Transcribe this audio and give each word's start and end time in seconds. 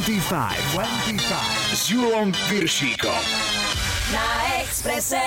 25, 0.00 0.56
25 0.72 1.76
s 1.76 1.90
Julom 1.90 2.32
Piršíkom. 2.48 3.24
Na 4.12 4.56
Exprese. 4.62 5.20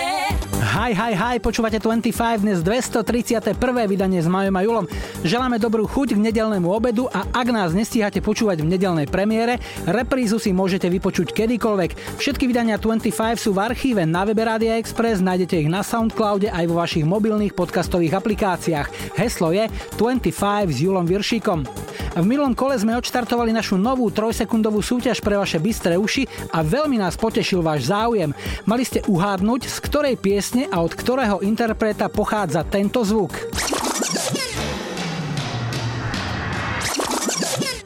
Hi, 0.75 0.91
hi, 0.91 1.15
hi, 1.15 1.39
počúvate 1.39 1.79
25, 1.79 2.43
dnes 2.43 2.59
231. 2.59 3.55
vydanie 3.87 4.19
s 4.19 4.27
Majom 4.27 4.59
a 4.59 4.61
Julom. 4.67 4.85
Želáme 5.23 5.55
dobrú 5.55 5.87
chuť 5.87 6.19
k 6.19 6.23
nedelnému 6.27 6.67
obedu 6.67 7.07
a 7.15 7.23
ak 7.31 7.47
nás 7.47 7.71
nestíhate 7.71 8.19
počúvať 8.19 8.59
v 8.59 8.75
nedelnej 8.75 9.07
premiére, 9.07 9.55
reprízu 9.87 10.35
si 10.35 10.51
môžete 10.51 10.91
vypočuť 10.91 11.31
kedykoľvek. 11.31 12.19
Všetky 12.19 12.51
vydania 12.51 12.75
25 12.75 13.07
sú 13.39 13.55
v 13.55 13.63
archíve 13.63 14.03
na 14.03 14.27
webe 14.27 14.43
Radia 14.43 14.75
Express, 14.75 15.23
nájdete 15.23 15.63
ich 15.63 15.71
na 15.71 15.79
Soundcloude 15.79 16.51
aj 16.51 16.67
vo 16.67 16.83
vašich 16.83 17.07
mobilných 17.07 17.55
podcastových 17.55 18.19
aplikáciách. 18.19 19.15
Heslo 19.15 19.55
je 19.55 19.71
25 19.95 20.75
s 20.75 20.77
Julom 20.83 21.07
Viršíkom. 21.07 21.85
V 22.15 22.23
minulom 22.23 22.55
kole 22.55 22.79
sme 22.79 22.95
odštartovali 22.95 23.51
našu 23.51 23.75
novú 23.75 24.07
trojsekundovú 24.07 24.79
súťaž 24.79 25.19
pre 25.19 25.35
vaše 25.35 25.59
bystré 25.59 25.99
uši 25.99 26.23
a 26.55 26.63
veľmi 26.63 26.95
nás 26.95 27.19
potešil 27.19 27.59
váš 27.59 27.91
záujem. 27.91 28.31
Mali 28.63 28.87
ste 28.87 29.03
uhádnuť, 29.03 29.67
z 29.67 29.77
ktorej 29.83 30.15
piesne 30.15 30.64
a 30.69 30.81
od 30.81 30.93
ktorého 30.93 31.41
interpreta 31.45 32.09
pochádza 32.09 32.65
tento 32.65 33.01
zvuk. 33.05 33.33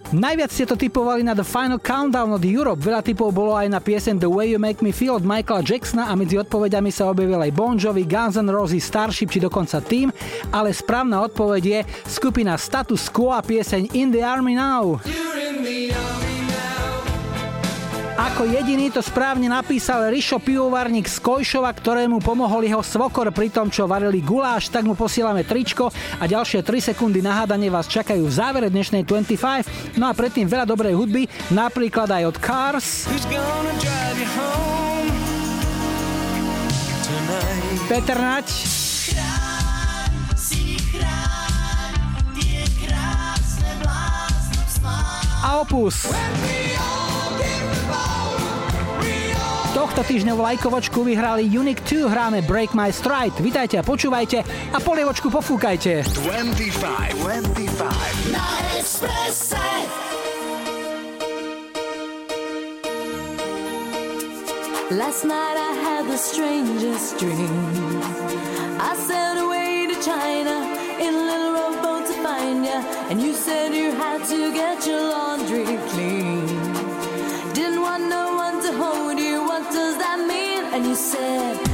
Najviac 0.10 0.50
ste 0.50 0.66
to 0.66 0.74
typovali 0.74 1.22
na 1.22 1.38
The 1.38 1.46
Final 1.46 1.78
Countdown 1.78 2.34
od 2.34 2.42
Europe, 2.42 2.82
veľa 2.82 3.06
typov 3.06 3.30
bolo 3.30 3.54
aj 3.54 3.70
na 3.70 3.78
piesen 3.78 4.18
The 4.18 4.26
Way 4.26 4.58
You 4.58 4.60
Make 4.60 4.82
Me 4.82 4.90
Feel 4.90 5.14
od 5.14 5.22
Michaela 5.22 5.62
Jacksona 5.62 6.10
a 6.10 6.18
medzi 6.18 6.34
odpovediami 6.34 6.90
sa 6.90 7.14
objavil 7.14 7.38
aj 7.38 7.54
Bon 7.54 7.78
Jovi, 7.78 8.10
Guns 8.10 8.34
N' 8.34 8.50
Roses, 8.50 8.82
Starship 8.82 9.30
či 9.30 9.38
dokonca 9.38 9.78
Team, 9.86 10.10
ale 10.50 10.74
správna 10.74 11.22
odpoveď 11.30 11.62
je 11.62 11.80
skupina 12.10 12.58
Status 12.58 13.06
Quo 13.14 13.38
a 13.38 13.46
pieseň 13.46 13.94
In 13.94 14.10
the 14.10 14.26
Army 14.26 14.58
Now. 14.58 14.98
Ako 18.20 18.44
jediný 18.44 18.92
to 18.92 19.00
správne 19.00 19.48
napísal 19.48 20.12
Rišo 20.12 20.44
Pivovarník 20.44 21.08
z 21.08 21.24
Kojšova, 21.24 21.72
ktorému 21.72 22.20
pomohol 22.20 22.68
jeho 22.68 22.84
svokor 22.84 23.32
pri 23.32 23.48
tom, 23.48 23.72
čo 23.72 23.88
varili 23.88 24.20
guláš, 24.20 24.68
tak 24.68 24.84
mu 24.84 24.92
posielame 24.92 25.48
tričko 25.48 25.88
a 26.20 26.28
ďalšie 26.28 26.60
3 26.60 26.92
sekundy 26.92 27.24
nahádanie 27.24 27.72
vás 27.72 27.88
čakajú 27.88 28.28
v 28.28 28.34
závere 28.36 28.68
dnešnej 28.68 29.08
25. 29.08 29.96
No 29.96 30.12
a 30.12 30.14
predtým 30.14 30.52
veľa 30.52 30.68
dobrej 30.68 31.00
hudby, 31.00 31.32
napríklad 31.56 32.12
aj 32.12 32.24
od 32.28 32.38
Cars. 32.44 33.08
Peter 37.88 38.20
Nať. 38.20 38.48
A 45.40 45.64
Opus. 45.64 46.04
Tohto 49.70 50.02
týždňovú 50.02 50.42
lajkovočku 50.42 51.06
vyhrali 51.06 51.46
Unique 51.46 51.86
2, 51.86 52.10
hráme 52.10 52.42
Break 52.42 52.74
My 52.74 52.90
Stride. 52.90 53.38
Vítajte 53.38 53.78
a 53.78 53.84
počúvajte 53.86 54.42
a 54.74 54.78
polievočku 54.82 55.30
pofúkajte. 55.30 56.10
25, 56.26 57.14
25. 57.22 58.34
Na. 58.34 58.60
Last 64.90 65.24
night 65.24 65.54
I 65.54 65.72
had 65.86 66.10
the 66.10 66.18
strangest 66.18 67.20
dream. 67.22 68.02
I 68.82 68.98
sailed 68.98 69.38
away 69.46 69.86
to 69.86 69.96
China 70.02 70.66
in 70.98 71.14
a 71.14 71.24
little 71.30 71.54
rowboat 71.54 72.10
to 72.10 72.14
find 72.26 72.66
you, 72.66 72.80
and 73.14 73.22
you 73.22 73.38
said 73.38 73.76
you 73.76 73.92
had 73.94 74.26
to 74.34 74.52
get 74.52 74.88
your 74.88 75.14
laundry 75.14 75.78
clean. 75.94 76.59
Want 77.82 78.10
no 78.10 78.36
one 78.36 78.62
to 78.62 78.72
hold 78.74 79.20
you. 79.20 79.42
What 79.44 79.64
does 79.72 79.98
that 79.98 80.20
mean? 80.28 80.66
And 80.74 80.86
you 80.86 80.96
said, 80.96 81.69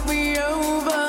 you 0.00 0.06
work 0.06 0.08
me 0.08 0.38
over. 0.38 0.99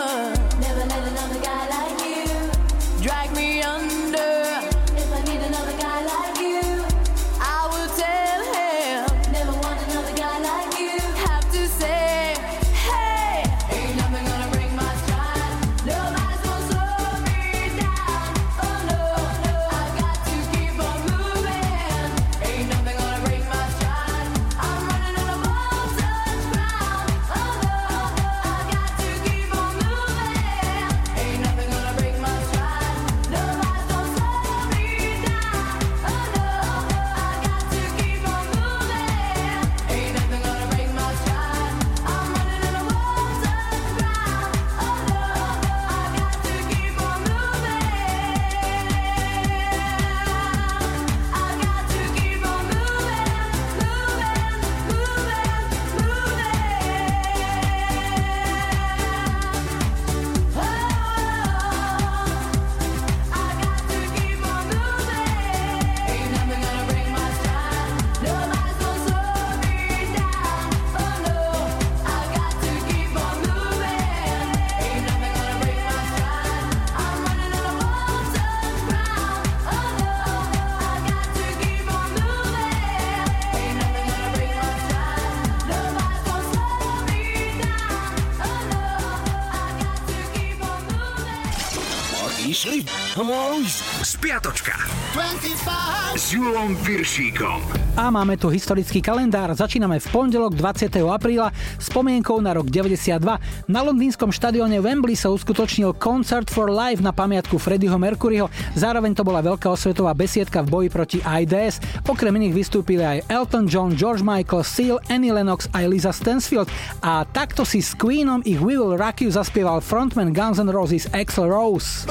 Julom 96.32 96.80
Viršíkom. 96.88 97.60
A 98.00 98.08
máme 98.08 98.40
tu 98.40 98.48
historický 98.48 99.04
kalendár. 99.04 99.52
Začíname 99.52 100.00
v 100.00 100.08
pondelok 100.16 100.56
20. 100.56 100.88
apríla 101.04 101.52
spomienkou 101.76 102.40
na 102.40 102.56
rok 102.56 102.72
92. 102.72 103.20
Na 103.68 103.84
londýnskom 103.84 104.32
štadióne 104.32 104.80
Wembley 104.80 105.20
sa 105.20 105.28
uskutočnil 105.28 105.92
Concert 106.00 106.48
for 106.48 106.72
Life 106.72 107.04
na 107.04 107.12
pamiatku 107.12 107.60
Freddieho 107.60 108.00
Mercuryho. 108.00 108.48
Zároveň 108.80 109.12
to 109.12 109.28
bola 109.28 109.44
veľká 109.44 109.68
osvetová 109.76 110.16
besiedka 110.16 110.64
v 110.64 110.72
boji 110.72 110.88
proti 110.88 111.20
AIDS. 111.20 111.84
Okrem 112.08 112.32
iných 112.32 112.56
vystúpili 112.56 113.04
aj 113.04 113.28
Elton 113.28 113.68
John, 113.68 113.92
George 113.92 114.24
Michael, 114.24 114.64
Seal, 114.64 115.04
Annie 115.12 115.36
Lennox 115.36 115.68
aj 115.76 115.84
Lisa 115.84 116.16
Stansfield. 116.16 116.72
A 117.04 117.28
takto 117.28 117.68
si 117.68 117.84
s 117.84 117.92
Queenom 117.92 118.40
ich 118.48 118.64
We 118.64 118.80
Will 118.80 118.96
Rock 118.96 119.20
You 119.20 119.36
zaspieval 119.36 119.84
frontman 119.84 120.32
Guns 120.32 120.64
N' 120.64 120.72
Roses 120.72 121.12
Axl 121.12 121.44
Rose. 121.52 122.08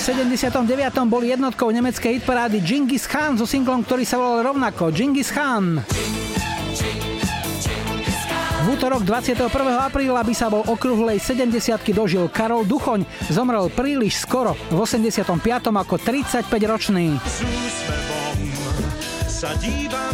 V 0.00 0.16
79. 0.16 0.64
bol 1.12 1.20
jednotkou 1.20 1.68
nemeckej 1.68 2.24
hitparády 2.24 2.64
Genghis 2.64 3.04
Khan 3.04 3.36
so 3.36 3.44
singlom, 3.44 3.84
ktorý 3.84 4.08
sa 4.08 4.16
volal 4.16 4.48
rovnako 4.48 4.88
Genghis 4.96 5.28
Khan. 5.28 5.76
V 8.64 8.66
útorok 8.72 9.04
21. 9.04 9.52
apríla 9.76 10.24
by 10.24 10.32
sa 10.32 10.48
bol 10.48 10.64
okrúhlej 10.64 11.20
70 11.20 11.84
dožil 11.92 12.32
Karol 12.32 12.64
Duchoň. 12.64 13.04
Zomrel 13.28 13.68
príliš 13.68 14.24
skoro, 14.24 14.56
v 14.72 14.80
85. 14.88 15.36
ako 15.68 16.00
35-ročný. 16.00 17.20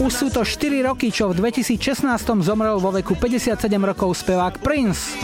Už 0.02 0.10
sú 0.10 0.34
to 0.34 0.42
4 0.42 0.82
roky, 0.82 1.14
čo 1.14 1.30
v 1.30 1.38
2016 1.38 2.02
zomrel 2.42 2.82
vo 2.82 2.90
veku 2.90 3.14
57 3.14 3.54
rokov 3.70 4.18
spevák 4.18 4.58
Prince. 4.58 5.14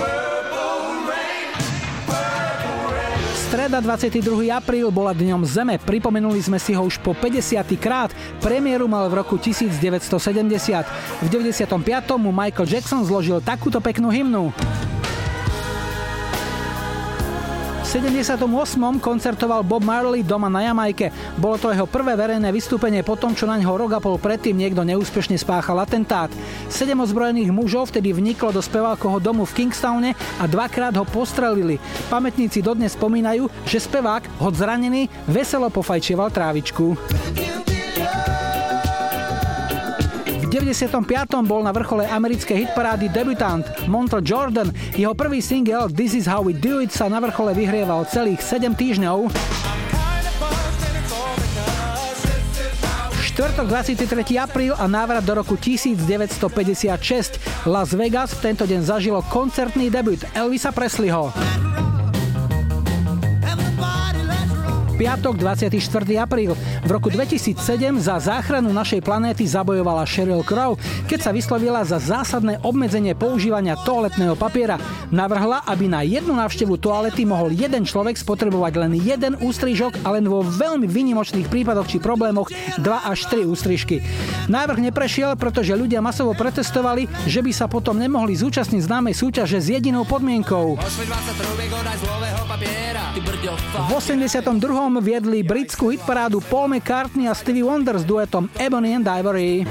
Streda 3.52 3.84
22. 3.84 4.48
apríl 4.48 4.88
bola 4.88 5.12
dňom 5.12 5.44
Zeme, 5.44 5.76
pripomenuli 5.76 6.40
sme 6.40 6.56
si 6.56 6.72
ho 6.72 6.88
už 6.88 6.96
po 7.04 7.12
50. 7.12 7.60
krát, 7.76 8.08
premiéru 8.40 8.88
mal 8.88 9.12
v 9.12 9.20
roku 9.20 9.36
1970. 9.36 10.08
V 11.20 11.26
95. 11.28 11.68
mu 12.16 12.32
Michael 12.32 12.64
Jackson 12.64 13.04
zložil 13.04 13.44
takúto 13.44 13.76
peknú 13.84 14.08
hymnu. 14.08 14.56
78. 17.92 18.48
koncertoval 19.04 19.60
Bob 19.60 19.84
Marley 19.84 20.24
doma 20.24 20.48
na 20.48 20.64
Jamajke. 20.64 21.12
Bolo 21.36 21.60
to 21.60 21.68
jeho 21.68 21.84
prvé 21.84 22.16
verejné 22.16 22.48
vystúpenie 22.48 23.04
po 23.04 23.20
tom, 23.20 23.36
čo 23.36 23.44
na 23.44 23.60
ňo 23.60 23.76
rok 23.76 23.92
a 23.92 24.00
pol 24.00 24.16
predtým 24.16 24.56
niekto 24.56 24.80
neúspešne 24.80 25.36
spáchal 25.36 25.76
atentát. 25.76 26.32
Sedem 26.72 26.96
ozbrojených 27.04 27.52
mužov 27.52 27.92
vtedy 27.92 28.16
vniklo 28.16 28.48
do 28.48 28.64
spevákoho 28.64 29.20
domu 29.20 29.44
v 29.44 29.52
Kingstowne 29.60 30.16
a 30.40 30.48
dvakrát 30.48 30.96
ho 30.96 31.04
postrelili. 31.04 31.76
Pamätníci 32.08 32.64
dodnes 32.64 32.96
spomínajú, 32.96 33.52
že 33.68 33.84
spevák, 33.84 34.40
hod 34.40 34.56
zranený, 34.56 35.12
veselo 35.28 35.68
pofajčieval 35.68 36.32
trávičku. 36.32 36.96
95. 40.52 41.48
bol 41.48 41.64
na 41.64 41.72
vrchole 41.72 42.04
americkej 42.04 42.68
hitparády 42.68 43.08
debutant 43.08 43.64
Montel 43.88 44.20
Jordan. 44.20 44.68
Jeho 44.92 45.16
prvý 45.16 45.40
single 45.40 45.88
This 45.88 46.12
is 46.12 46.28
how 46.28 46.44
we 46.44 46.52
do 46.52 46.84
it 46.84 46.92
sa 46.92 47.08
na 47.08 47.24
vrchole 47.24 47.56
vyhrieval 47.56 48.04
celých 48.04 48.44
7 48.44 48.76
týždňov. 48.76 49.32
Štvrtok 53.32 53.64
23. 53.64 54.36
apríl 54.36 54.76
a 54.76 54.84
návrat 54.84 55.24
do 55.24 55.40
roku 55.40 55.56
1956. 55.56 56.44
Las 57.64 57.96
Vegas 57.96 58.36
v 58.36 58.52
tento 58.52 58.68
deň 58.68 58.80
zažilo 58.84 59.24
koncertný 59.32 59.88
debut 59.88 60.20
Elvisa 60.36 60.68
Presleyho. 60.68 61.32
Piatok 65.02 65.34
24. 65.34 65.74
apríl. 66.14 66.54
V 66.86 66.90
roku 66.94 67.10
2007 67.10 67.58
za 67.98 68.22
záchranu 68.22 68.70
našej 68.70 69.02
planéty 69.02 69.42
zabojovala 69.42 70.06
Sheryl 70.06 70.46
Crow, 70.46 70.78
keď 71.10 71.26
sa 71.26 71.34
vyslovila 71.34 71.82
za 71.82 71.98
zásadné 71.98 72.62
obmedzenie 72.62 73.18
používania 73.18 73.74
toaletného 73.82 74.38
papiera. 74.38 74.78
Navrhla, 75.10 75.66
aby 75.66 75.90
na 75.90 76.06
jednu 76.06 76.38
návštevu 76.38 76.78
toalety 76.78 77.26
mohol 77.26 77.50
jeden 77.50 77.82
človek 77.82 78.14
spotrebovať 78.14 78.72
len 78.78 78.94
jeden 78.94 79.34
ústrižok 79.42 80.06
a 80.06 80.14
len 80.14 80.22
vo 80.22 80.46
veľmi 80.46 80.86
výnimočných 80.86 81.50
prípadoch 81.50 81.90
či 81.90 81.98
problémoch 81.98 82.54
2 82.78 82.86
až 82.86 83.26
3 83.26 83.42
ústrižky. 83.42 84.06
Návrh 84.46 84.86
neprešiel, 84.86 85.34
pretože 85.34 85.74
ľudia 85.74 85.98
masovo 85.98 86.30
protestovali, 86.30 87.10
že 87.26 87.42
by 87.42 87.50
sa 87.50 87.66
potom 87.66 87.98
nemohli 87.98 88.38
zúčastniť 88.38 88.86
známej 88.86 89.18
súťaže 89.18 89.58
s 89.58 89.66
jedinou 89.66 90.06
podmienkou. 90.06 90.78
V 93.72 93.90
82 93.92 94.91
rokom 94.92 95.08
viedli 95.08 95.40
britskú 95.40 95.88
hitparádu 95.88 96.44
Paul 96.52 96.76
McCartney 96.76 97.24
a 97.24 97.32
Stevie 97.32 97.64
Wonder 97.64 97.96
s 97.96 98.04
duetom 98.04 98.52
Ebony 98.60 98.92
and 98.92 99.08
Ivory. 99.08 99.64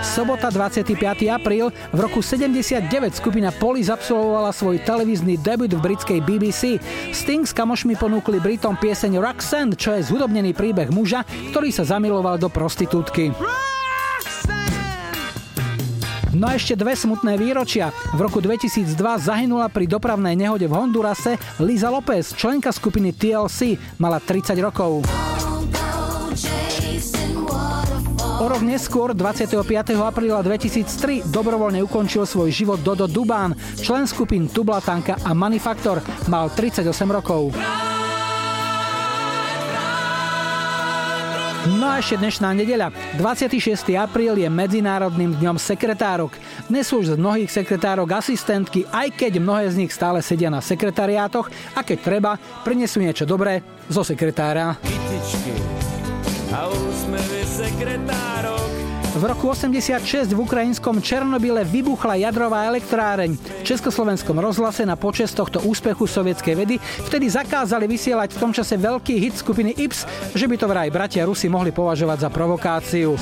Sobota 0.00 0.48
25. 0.48 0.96
apríl 1.28 1.68
v 1.68 1.98
roku 2.00 2.24
79 2.24 2.88
skupina 3.12 3.52
Police 3.52 3.92
absolvovala 3.92 4.48
svoj 4.48 4.80
televízny 4.80 5.36
debut 5.44 5.68
v 5.68 5.76
britskej 5.76 6.24
BBC. 6.24 6.80
Sting 7.12 7.44
s 7.44 7.52
kamošmi 7.52 8.00
ponúkli 8.00 8.40
Britom 8.40 8.80
pieseň 8.80 9.20
Roxanne, 9.20 9.76
čo 9.76 9.92
je 9.92 10.00
zhudobnený 10.00 10.56
príbeh 10.56 10.88
muža, 10.88 11.28
ktorý 11.52 11.68
sa 11.68 11.84
zamiloval 11.84 12.40
do 12.40 12.48
prostitútky. 12.48 13.28
No 16.30 16.46
a 16.46 16.54
ešte 16.54 16.78
dve 16.78 16.94
smutné 16.94 17.34
výročia. 17.34 17.90
V 18.14 18.22
roku 18.22 18.38
2002 18.38 18.94
zahynula 19.18 19.66
pri 19.66 19.90
dopravnej 19.90 20.38
nehode 20.38 20.70
v 20.70 20.74
Hondurase 20.78 21.34
Liza 21.58 21.90
López, 21.90 22.38
členka 22.38 22.70
skupiny 22.70 23.10
TLC, 23.10 23.74
mala 23.98 24.22
30 24.22 24.54
rokov. 24.62 25.02
O 28.40 28.46
rok 28.48 28.62
neskôr, 28.62 29.12
25. 29.12 29.58
apríla 30.00 30.40
2003, 30.40 31.28
dobrovoľne 31.28 31.82
ukončil 31.84 32.24
svoj 32.24 32.48
život 32.54 32.78
Dodo 32.80 33.10
Dubán, 33.10 33.52
člen 33.82 34.06
skupín 34.06 34.46
Tublatanka 34.46 35.20
a 35.26 35.34
Manifaktor, 35.34 36.00
mal 36.30 36.48
38 36.48 36.86
rokov. 37.10 37.52
No 41.68 41.92
a 41.92 42.00
ešte 42.00 42.16
dnešná 42.16 42.56
nedeľa. 42.56 42.88
26. 43.20 43.92
apríl 44.00 44.32
je 44.32 44.48
Medzinárodným 44.48 45.36
dňom 45.36 45.60
sekretárok. 45.60 46.32
Dnes 46.72 46.88
sú 46.88 47.04
už 47.04 47.12
z 47.12 47.20
mnohých 47.20 47.52
sekretárok 47.52 48.16
asistentky, 48.16 48.88
aj 48.88 49.12
keď 49.12 49.44
mnohé 49.44 49.68
z 49.68 49.84
nich 49.84 49.92
stále 49.92 50.24
sedia 50.24 50.48
na 50.48 50.64
sekretariátoch 50.64 51.52
a 51.76 51.84
keď 51.84 51.98
treba, 52.00 52.40
prinesú 52.64 53.04
niečo 53.04 53.28
dobré 53.28 53.60
zo 53.92 54.00
sekretára. 54.00 54.80
Kytičky 54.80 55.52
a 56.50 56.64
úsmevy 56.66 57.44
sekretárok 57.44 58.79
v 59.20 59.28
roku 59.28 59.52
86 59.52 60.32
v 60.32 60.38
ukrajinskom 60.40 60.96
Černobyle 61.04 61.60
vybuchla 61.60 62.16
jadrová 62.24 62.64
elektráreň. 62.72 63.36
V 63.36 63.64
Československom 63.68 64.32
rozhlase 64.40 64.88
na 64.88 64.96
počest 64.96 65.36
tohto 65.36 65.60
úspechu 65.60 66.08
sovietskej 66.08 66.56
vedy 66.56 66.80
vtedy 67.04 67.28
zakázali 67.28 67.84
vysielať 67.84 68.32
v 68.32 68.40
tom 68.40 68.48
čase 68.56 68.80
veľký 68.80 69.20
hit 69.20 69.36
skupiny 69.36 69.76
Ips, 69.76 70.08
že 70.32 70.48
by 70.48 70.56
to 70.56 70.64
vraj 70.64 70.88
bratia 70.88 71.28
Rusi 71.28 71.52
mohli 71.52 71.68
považovať 71.68 72.18
za 72.24 72.30
provokáciu. 72.32 73.12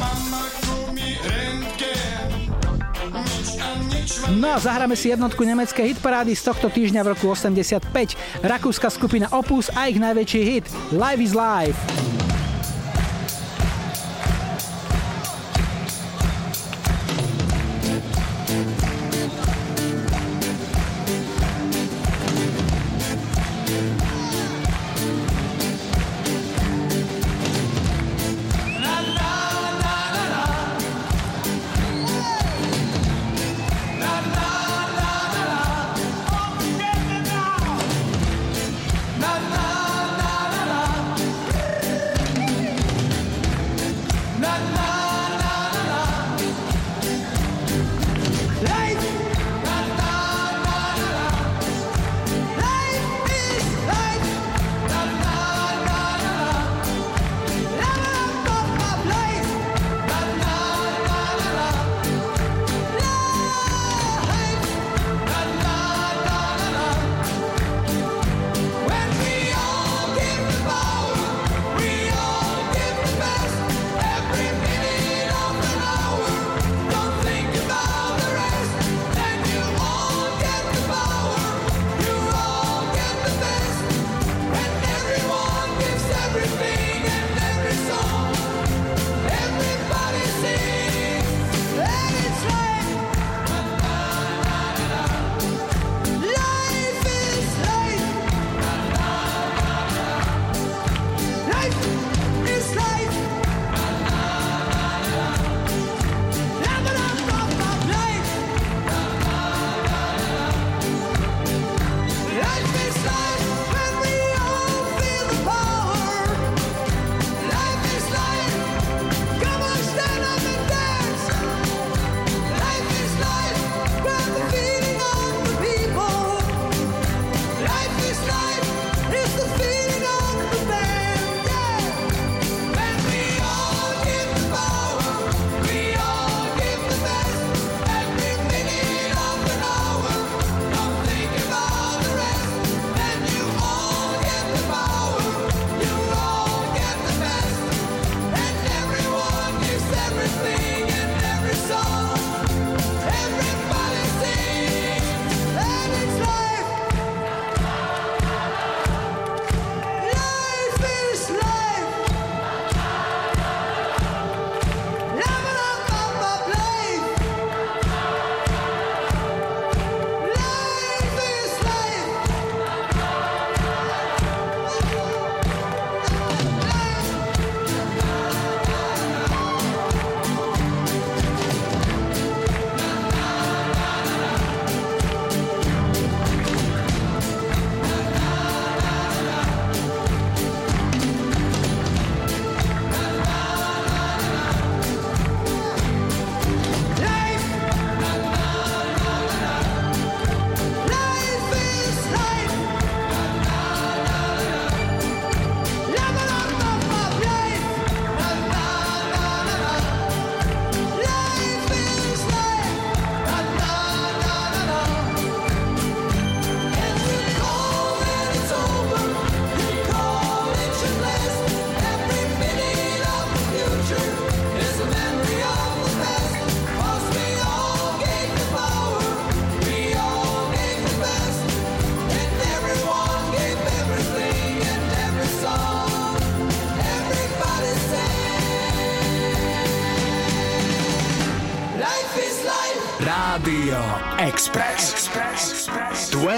No 4.38 4.54
a 4.54 4.62
zahráme 4.62 4.94
si 4.94 5.10
jednotku 5.10 5.42
nemeckej 5.42 5.98
hitparády 5.98 6.30
z 6.38 6.46
tohto 6.46 6.70
týždňa 6.70 7.02
v 7.02 7.08
roku 7.18 7.26
85. 7.26 7.90
Rakúska 8.46 8.86
skupina 8.86 9.26
Opus 9.34 9.66
a 9.74 9.90
ich 9.90 9.98
najväčší 9.98 10.40
hit 10.46 10.64
Live 10.94 11.18
is 11.18 11.34
Life. 11.34 12.17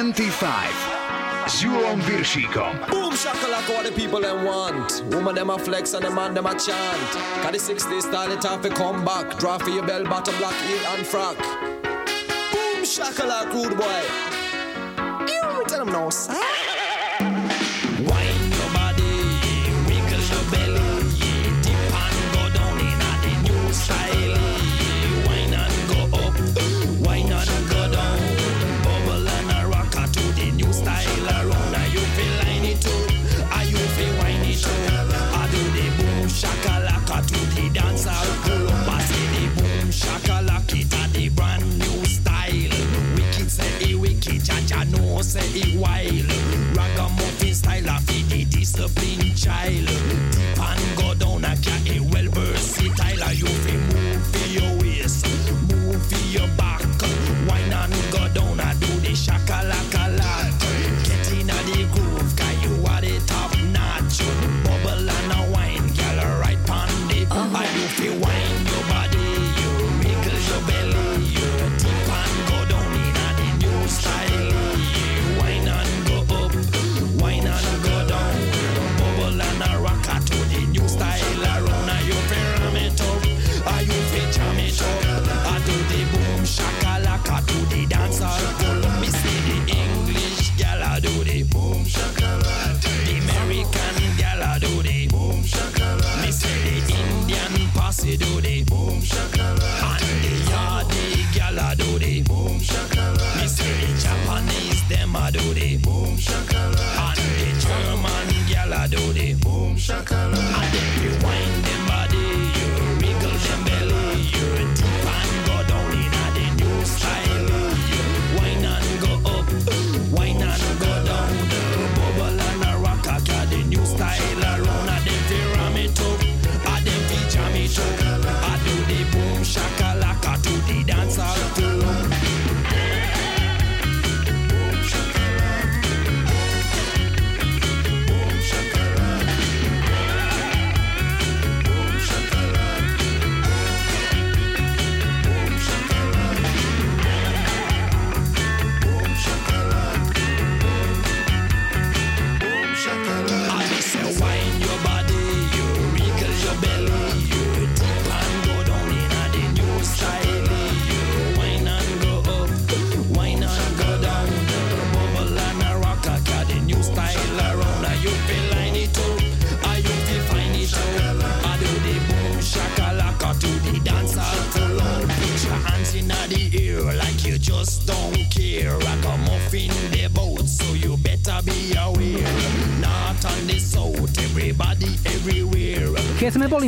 25 0.00 1.44
s 1.46 1.60
Julom 1.60 2.00
Viršíkom. 2.00 2.88
Boom 2.88 3.12
shakalaka 3.12 3.68
what 3.68 3.84
the 3.84 3.92
people 3.92 4.20
them 4.20 4.46
want. 4.46 5.04
Woman 5.12 5.34
them 5.34 5.50
a 5.50 5.58
flex 5.58 5.92
and 5.92 6.02
the 6.02 6.10
man 6.10 6.32
them 6.32 6.46
a 6.46 6.56
chant. 6.56 7.10
Got 7.42 7.52
the 7.52 7.58
60s 7.58 8.08
style 8.08 8.32
it 8.32 8.46
off 8.46 8.62
to 8.62 8.70
come 8.70 9.04
back. 9.04 9.36
Draw 9.38 9.58
for 9.58 9.68
your 9.68 9.84
bell 9.84 10.04
bottom 10.04 10.34
black 10.38 10.56
heel 10.64 10.80
and 10.96 11.06
frock. 11.06 11.36
Boom 12.48 12.80
shakalaka 12.80 13.52
rude 13.52 13.76
boy. 13.76 14.00
You 15.28 15.64
tell 15.68 15.84
them 15.84 15.92
no, 15.92 16.08
sir. 16.08 16.39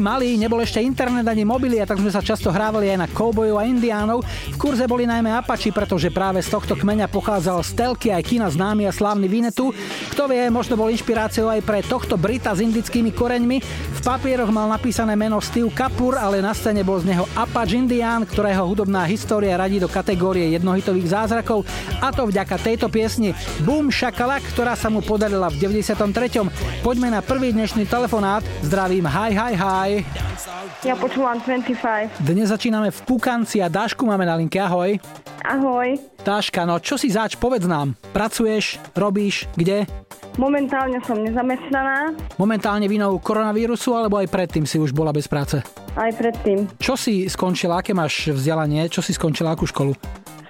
Malí, 0.02 0.35
nebol 0.35 0.59
ešte 0.59 0.82
internet 0.82 1.23
ani 1.23 1.47
mobily 1.47 1.78
a 1.78 1.87
tak 1.87 2.02
sme 2.02 2.11
sa 2.11 2.18
často 2.18 2.50
hrávali 2.50 2.90
aj 2.90 2.99
na 2.99 3.09
koubojov 3.09 3.62
a 3.62 3.64
indiánov. 3.71 4.26
V 4.26 4.56
kurze 4.59 4.90
boli 4.90 5.06
najmä 5.06 5.30
Apači, 5.30 5.71
pretože 5.71 6.11
práve 6.11 6.42
z 6.42 6.50
tohto 6.50 6.75
kmeňa 6.75 7.06
pochádzal 7.06 7.62
z 7.62 7.71
telky 7.78 8.11
aj 8.11 8.26
kina 8.26 8.50
známy 8.50 8.90
a 8.90 8.92
slávny 8.92 9.30
Vinetu. 9.30 9.71
Kto 10.11 10.26
vie, 10.26 10.50
možno 10.50 10.75
bol 10.75 10.90
inšpiráciou 10.90 11.47
aj 11.47 11.62
pre 11.62 11.87
tohto 11.87 12.18
Brita 12.18 12.50
s 12.50 12.59
indickými 12.59 13.14
koreňmi. 13.14 13.62
V 13.97 14.00
papieroch 14.02 14.50
mal 14.50 14.66
napísané 14.66 15.14
meno 15.14 15.38
Steve 15.38 15.71
Kapur, 15.71 16.18
ale 16.18 16.42
na 16.42 16.50
scéne 16.50 16.82
bol 16.82 16.99
z 16.99 17.14
neho 17.14 17.25
Apache 17.38 17.78
Indián, 17.78 18.26
ktorého 18.26 18.66
hudobná 18.66 19.06
história 19.06 19.54
radí 19.54 19.78
do 19.78 19.87
kategórie 19.87 20.50
jednohitových 20.50 21.14
zázrakov 21.14 21.62
a 22.02 22.11
to 22.11 22.26
vďaka 22.26 22.59
tejto 22.59 22.90
piesni 22.90 23.30
Boom 23.62 23.94
Shakalak, 23.94 24.42
ktorá 24.50 24.75
sa 24.75 24.90
mu 24.90 24.99
podarila 24.99 25.47
v 25.47 25.62
93. 25.71 26.02
Poďme 26.82 27.14
na 27.14 27.23
prvý 27.23 27.54
dnešný 27.54 27.87
telefonát. 27.87 28.42
Zdravím, 28.66 29.06
hi, 29.06 29.30
hi, 29.30 29.54
hi. 29.54 29.90
Ja 30.82 30.99
počúvam 30.99 31.38
25. 31.38 32.18
Dnes 32.26 32.50
začíname 32.50 32.90
v 32.90 32.99
Pukanci 33.06 33.62
a 33.62 33.71
Dášku 33.71 34.02
máme 34.02 34.26
na 34.26 34.35
linke. 34.35 34.59
Ahoj. 34.59 34.99
Ahoj. 35.47 35.94
Dáška, 36.26 36.66
no 36.66 36.82
čo 36.82 36.99
si 36.99 37.06
zač, 37.06 37.38
povedz 37.38 37.71
nám. 37.71 37.94
Pracuješ, 38.11 38.82
robíš, 38.99 39.47
kde? 39.54 39.87
Momentálne 40.40 40.97
som 41.04 41.21
nezamestnaná, 41.21 42.16
Momentálne 42.40 42.88
vinou 42.88 43.21
koronavírusu, 43.21 43.92
alebo 43.92 44.16
aj 44.16 44.32
predtým 44.32 44.64
si 44.64 44.80
už 44.80 44.90
bola 44.90 45.12
bez 45.12 45.28
práce? 45.28 45.61
aj 45.92 46.09
predtým. 46.16 46.64
Čo 46.80 46.97
si 46.97 47.28
skončila, 47.28 47.85
aké 47.85 47.92
máš 47.92 48.32
vzdelanie, 48.32 48.88
čo 48.88 49.04
si 49.04 49.12
skončila, 49.12 49.52
akú 49.52 49.68
školu? 49.68 49.92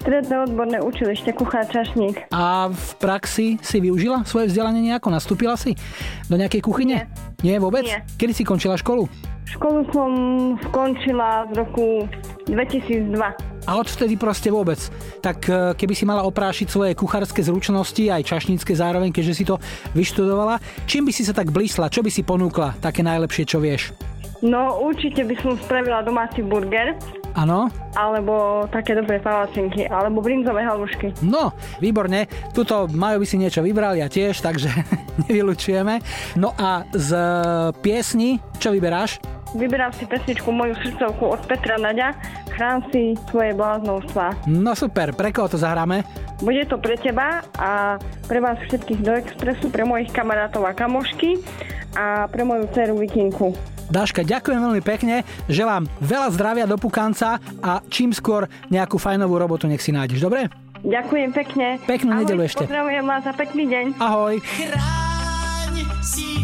Stredné 0.03 0.35
odborné 0.43 0.83
učilište, 0.83 1.31
kuchár, 1.31 1.63
čašník. 1.63 2.27
A 2.35 2.67
v 2.67 2.89
praxi 2.99 3.55
si 3.63 3.79
využila 3.79 4.27
svoje 4.27 4.51
vzdelanie 4.51 4.83
nejako? 4.83 5.07
Nastúpila 5.07 5.55
si 5.55 5.79
do 6.27 6.35
nejakej 6.35 6.59
kuchyne? 6.59 7.07
Nie. 7.39 7.55
Nie 7.55 7.55
vôbec? 7.55 7.87
Nie. 7.87 8.03
Kedy 8.19 8.35
si 8.35 8.43
končila 8.43 8.75
školu? 8.75 9.07
Školu 9.47 9.87
som 9.95 10.11
skončila 10.59 11.47
v 11.47 11.51
roku 11.55 11.85
2002. 12.51 13.15
A 13.63 13.71
odvtedy 13.79 14.19
proste 14.19 14.51
vôbec. 14.51 14.75
Tak 15.23 15.47
e, 15.47 15.71
keby 15.71 15.95
si 15.95 16.03
mala 16.03 16.27
oprášiť 16.27 16.67
svoje 16.67 16.91
kuchárske 16.99 17.39
zručnosti, 17.39 18.03
aj 18.03 18.27
čašnícke 18.27 18.75
zároveň, 18.75 19.15
keďže 19.15 19.33
si 19.39 19.47
to 19.47 19.55
vyštudovala, 19.95 20.59
čím 20.83 21.07
by 21.07 21.15
si 21.15 21.23
sa 21.23 21.31
tak 21.31 21.47
blísla? 21.47 21.87
Čo 21.87 22.03
by 22.03 22.11
si 22.11 22.27
ponúkla? 22.27 22.75
Také 22.83 23.07
najlepšie, 23.07 23.47
čo 23.47 23.63
vieš? 23.63 23.95
No 24.43 24.83
určite 24.83 25.23
by 25.23 25.35
som 25.39 25.55
spravila 25.55 26.03
domáci 26.03 26.43
burger, 26.43 26.99
Áno? 27.33 27.71
alebo 27.95 28.67
také 28.69 28.93
dobré 28.93 29.17
palacinky, 29.17 29.87
alebo 29.87 30.19
brinzové 30.19 30.67
halušky. 30.67 31.15
No, 31.23 31.55
výborne. 31.79 32.27
Tuto 32.51 32.91
Majo 32.91 33.23
by 33.23 33.25
si 33.25 33.39
niečo 33.39 33.63
vybral, 33.63 33.95
ja 33.95 34.11
tiež, 34.11 34.43
takže 34.43 34.67
nevylučujeme. 35.25 36.03
No 36.35 36.51
a 36.59 36.83
z 36.91 37.09
piesni, 37.79 38.37
čo 38.59 38.75
vyberáš? 38.75 39.17
Vyberám 39.53 39.93
si 39.93 40.09
pesničku 40.09 40.49
moju 40.49 40.73
srdcovku 40.81 41.29
od 41.29 41.41
Petra 41.45 41.77
Naďa, 41.77 42.17
chrán 42.57 42.81
si 42.89 43.13
svoje 43.29 43.53
bláznovstvá. 43.53 44.33
No 44.49 44.73
super, 44.73 45.13
pre 45.13 45.29
koho 45.29 45.45
to 45.45 45.61
zahráme? 45.61 46.01
Bude 46.41 46.65
to 46.65 46.81
pre 46.81 46.97
teba 46.97 47.45
a 47.61 48.01
pre 48.25 48.41
vás 48.41 48.57
všetkých 48.65 48.99
do 49.05 49.13
Expressu, 49.13 49.69
pre 49.69 49.85
mojich 49.85 50.09
kamarátov 50.09 50.65
a 50.65 50.73
kamošky 50.73 51.37
a 51.93 52.25
pre 52.25 52.41
moju 52.41 52.65
dceru 52.73 52.97
Vikinku. 52.97 53.53
Dáška, 53.93 54.25
ďakujem 54.25 54.57
veľmi 54.57 54.81
pekne, 54.81 55.21
želám 55.45 55.85
veľa 56.01 56.33
zdravia 56.33 56.65
do 56.65 56.81
Pukanca 56.81 57.37
a 57.61 57.77
čím 57.93 58.09
skôr 58.09 58.49
nejakú 58.73 58.97
fajnovú 58.97 59.37
robotu 59.37 59.69
nech 59.69 59.85
si 59.85 59.93
nájdeš, 59.93 60.17
dobre? 60.17 60.49
Ďakujem 60.83 61.29
pekne. 61.31 61.67
Peknú 61.87 62.11
Ahoj, 62.11 62.21
nedeľu 62.25 62.41
ešte. 62.43 62.63
Pozdravujem 62.67 63.05
vás 63.07 63.23
a 63.23 63.33
pekný 63.37 63.63
deň. 63.71 63.85
Ahoj. 64.01 64.35
Chráň 64.43 65.75
si 66.03 66.42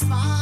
smile. 0.00 0.39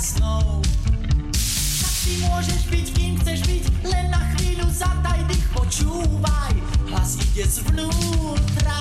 Sa 0.00 0.16
snou. 0.16 0.64
Tak 1.80 1.94
ty 2.04 2.12
môžeš 2.24 2.62
byť, 2.72 2.86
kým 2.96 3.12
chceš 3.20 3.40
byť, 3.44 3.64
len 3.84 4.08
na 4.08 4.22
chvíľu 4.32 4.64
zataj 4.72 5.20
dých, 5.28 5.44
počúvaj, 5.52 6.56
hlas 6.88 7.20
ide 7.20 7.44
zvnútra. 7.44 8.80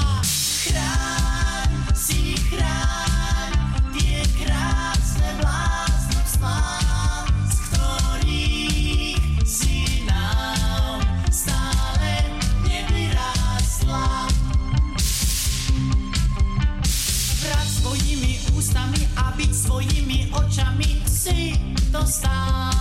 Chráň 0.63 1.71
si 1.91 2.39
chráň 2.47 3.51
tie 3.99 4.23
krásne 4.39 5.29
bláznovstvá, 5.43 6.55
z 6.78 6.78
to 22.17 22.78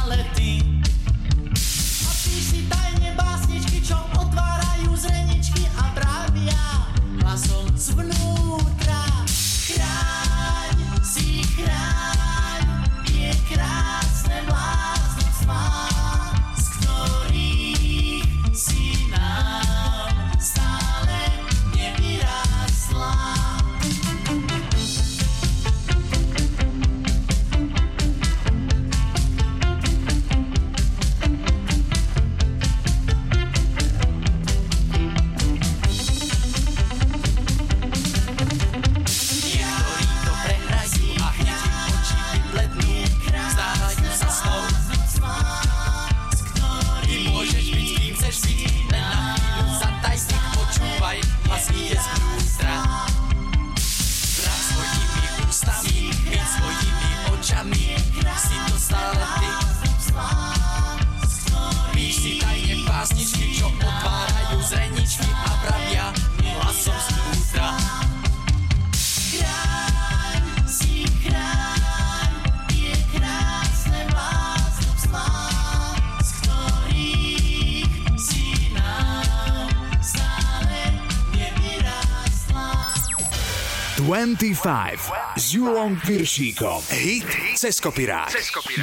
25 84.09 85.37
s 85.37 85.53
Julom 85.53 86.01
Piršíkom. 86.01 86.81
Hit 86.97 87.29
cez 87.61 87.77
kopirát. 87.77 88.33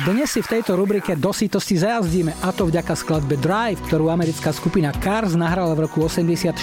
Dnes 0.05 0.29
si 0.29 0.37
v 0.37 0.45
tejto 0.53 0.77
rubrike 0.77 1.17
do 1.17 1.33
sítosti 1.33 1.81
zajazdíme 1.81 2.45
a 2.45 2.53
to 2.53 2.69
vďaka 2.69 2.93
skladbe 2.93 3.33
Drive, 3.41 3.81
ktorú 3.89 4.13
americká 4.13 4.53
skupina 4.53 4.93
Cars 4.93 5.33
nahrala 5.33 5.73
v 5.73 5.89
roku 5.89 6.05
84 6.05 6.53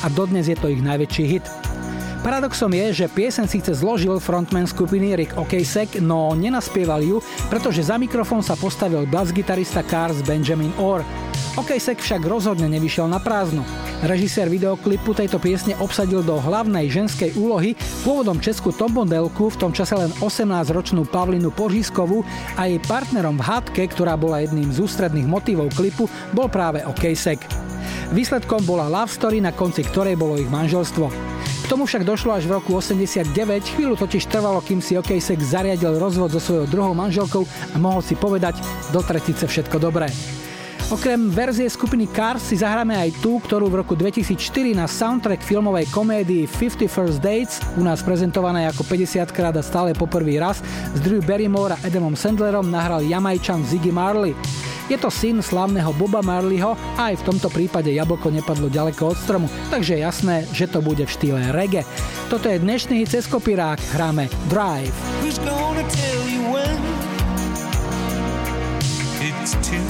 a 0.00 0.06
dodnes 0.16 0.48
je 0.48 0.56
to 0.56 0.72
ich 0.72 0.80
najväčší 0.80 1.24
hit. 1.28 1.44
Paradoxom 2.24 2.72
je, 2.72 3.04
že 3.04 3.12
piesen 3.12 3.44
síce 3.44 3.68
zložil 3.76 4.16
frontman 4.16 4.64
skupiny 4.64 5.20
Rick 5.20 5.36
Ocasek, 5.36 6.00
no 6.00 6.32
nenaspieval 6.32 7.04
ju, 7.04 7.20
pretože 7.52 7.84
za 7.84 8.00
mikrofón 8.00 8.40
sa 8.40 8.56
postavil 8.56 9.04
bas-gitarista 9.12 9.84
Cars 9.84 10.24
Benjamin 10.24 10.72
Orr. 10.80 11.04
Ocasek 11.58 11.98
však 11.98 12.22
rozhodne 12.30 12.70
nevyšiel 12.70 13.10
na 13.10 13.18
prázdno. 13.18 13.66
Režisér 14.06 14.46
videoklipu 14.46 15.10
tejto 15.18 15.42
piesne 15.42 15.74
obsadil 15.82 16.22
do 16.22 16.38
hlavnej 16.38 16.86
ženskej 16.86 17.34
úlohy 17.34 17.74
pôvodom 18.06 18.38
českú 18.38 18.70
top 18.70 18.94
modelku, 18.94 19.50
v 19.50 19.58
tom 19.58 19.74
čase 19.74 19.98
len 19.98 20.14
18-ročnú 20.22 21.10
Pavlinu 21.10 21.50
Pořízkovú 21.50 22.22
a 22.54 22.70
jej 22.70 22.78
partnerom 22.86 23.34
v 23.34 23.46
hádke, 23.50 23.82
ktorá 23.90 24.14
bola 24.14 24.46
jedným 24.46 24.70
z 24.70 24.78
ústredných 24.78 25.26
motívov 25.26 25.74
klipu, 25.74 26.06
bol 26.30 26.46
práve 26.46 26.86
Ocasek. 26.86 27.42
Výsledkom 28.14 28.62
bola 28.62 28.86
love 28.86 29.10
story, 29.10 29.42
na 29.42 29.50
konci 29.50 29.82
ktorej 29.82 30.14
bolo 30.14 30.38
ich 30.38 30.46
manželstvo. 30.46 31.10
Tomu 31.66 31.86
však 31.86 32.06
došlo 32.06 32.34
až 32.34 32.46
v 32.46 32.58
roku 32.58 32.74
89, 32.78 33.30
chvíľu 33.74 33.94
totiž 33.98 34.26
trvalo, 34.30 34.62
kým 34.62 34.78
si 34.78 34.98
Okejsek 34.98 35.38
zariadil 35.42 35.98
rozvod 35.98 36.30
so 36.30 36.42
svojou 36.42 36.66
druhou 36.70 36.94
manželkou 36.94 37.42
a 37.74 37.76
mohol 37.78 38.02
si 38.02 38.14
povedať 38.14 38.58
do 38.94 39.02
tretice 39.02 39.46
všetko 39.50 39.78
dobré. 39.78 40.10
Okrem 40.90 41.30
verzie 41.30 41.70
skupiny 41.70 42.10
Cars 42.10 42.50
si 42.50 42.58
zahráme 42.58 42.98
aj 42.98 43.22
tú, 43.22 43.38
ktorú 43.38 43.70
v 43.70 43.78
roku 43.86 43.94
2004 43.94 44.74
na 44.74 44.90
soundtrack 44.90 45.38
filmovej 45.38 45.86
komédii 45.94 46.50
50 46.50 46.90
First 46.90 47.22
Dates, 47.22 47.62
u 47.78 47.86
nás 47.86 48.02
prezentované 48.02 48.66
ako 48.66 48.82
50 48.82 49.30
krát 49.30 49.54
a 49.54 49.62
stále 49.62 49.94
po 49.94 50.10
prvý 50.10 50.42
raz, 50.42 50.58
s 50.90 50.98
Drew 50.98 51.22
Barrymore 51.22 51.78
a 51.78 51.86
Adamom 51.86 52.18
Sandlerom 52.18 52.66
nahral 52.66 53.06
Jamajčan 53.06 53.62
Ziggy 53.70 53.94
Marley. 53.94 54.34
Je 54.90 54.98
to 54.98 55.14
syn 55.14 55.38
slávneho 55.38 55.94
Boba 55.94 56.26
Marleyho 56.26 56.74
a 56.98 57.14
aj 57.14 57.22
v 57.22 57.26
tomto 57.30 57.54
prípade 57.54 57.94
jablko 57.94 58.34
nepadlo 58.34 58.66
ďaleko 58.66 59.14
od 59.14 59.18
stromu, 59.22 59.46
takže 59.70 59.94
je 59.94 60.02
jasné, 60.02 60.42
že 60.50 60.66
to 60.66 60.82
bude 60.82 61.06
v 61.06 61.14
štýle 61.14 61.54
reggae. 61.54 61.86
Toto 62.26 62.50
je 62.50 62.58
dnešný 62.58 63.06
hit 63.06 63.14
cez 63.14 63.30
kopirák, 63.30 63.78
hráme 63.94 64.26
Drive. 64.50 64.90
Who's 65.22 65.38
gonna 65.38 65.86
tell 65.86 66.26
you 66.26 66.42
when 66.50 66.82
it's 69.22 69.54
too 69.62 69.89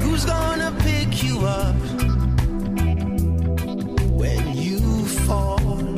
Who's 0.00 0.24
gonna 0.24 0.74
pick 0.80 1.22
you 1.22 1.38
up 1.46 1.76
when 4.18 4.56
you 4.56 5.06
fall? 5.06 5.97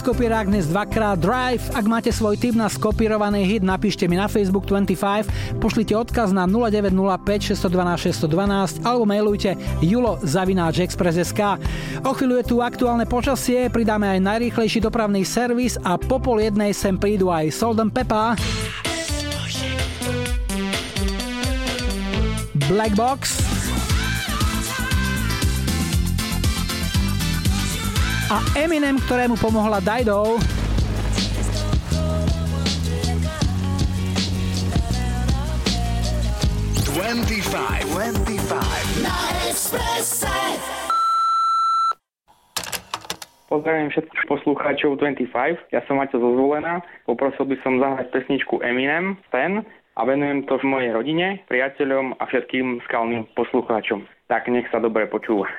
V 0.00 0.02
hite 0.02 0.08
cez 0.08 0.16
kopírák 0.16 0.48
dnes 0.48 0.64
dvakrát 0.64 1.20
Drive. 1.20 1.60
Ak 1.76 1.84
máte 1.84 2.08
svoj 2.08 2.40
tip 2.40 2.56
na 2.56 2.72
skopírovaný 2.72 3.44
hit, 3.44 3.60
napíšte 3.60 4.08
mi 4.08 4.16
na 4.16 4.32
Facebook 4.32 4.64
25, 4.64 5.60
pošlite 5.60 5.92
odkaz 5.92 6.32
na 6.32 6.48
0905 6.48 7.52
612 7.52 8.08
612 8.08 8.80
alebo 8.80 9.04
mailujte 9.04 9.60
julo 9.84 10.16
zavináč 10.24 10.88
express.sk. 10.88 11.60
O 12.00 12.16
chvíľu 12.16 12.40
je 12.40 12.48
tu 12.48 12.56
aktuálne 12.64 13.04
počasie, 13.04 13.68
pridáme 13.68 14.08
aj 14.08 14.24
najrýchlejší 14.24 14.80
dopravný 14.80 15.20
servis 15.20 15.76
a 15.84 16.00
po 16.00 16.16
pol 16.16 16.40
jednej 16.40 16.72
sem 16.72 16.96
prídu 16.96 17.28
aj 17.28 17.52
Solden 17.52 17.92
Peppa. 17.92 18.40
Black 22.72 22.96
Box 22.96 23.49
a 28.30 28.38
Eminem, 28.54 28.94
ktorému 28.94 29.34
pomohla 29.42 29.82
Dido. 29.82 30.38
25, 36.94 37.90
25. 37.90 39.02
Na 39.02 39.18
Expresse. 39.50 40.30
Pozdravím 43.50 43.90
všetkých 43.90 44.24
poslucháčov 44.30 45.02
25. 45.02 45.74
Ja 45.74 45.82
som 45.90 45.98
Maťo 45.98 46.22
zo 46.22 46.30
Zvolená. 46.38 46.86
Poprosil 47.10 47.50
by 47.50 47.58
som 47.66 47.82
zahrať 47.82 48.14
pesničku 48.14 48.62
Eminem, 48.62 49.18
Stan 49.26 49.66
a 49.98 50.00
venujem 50.06 50.46
to 50.46 50.54
v 50.62 50.70
mojej 50.70 50.94
rodine, 50.94 51.42
priateľom 51.50 52.14
a 52.22 52.30
všetkým 52.30 52.78
skalným 52.86 53.26
poslucháčom. 53.34 54.06
Tak 54.30 54.46
nech 54.46 54.70
sa 54.70 54.78
dobre 54.78 55.10
počúva. 55.10 55.50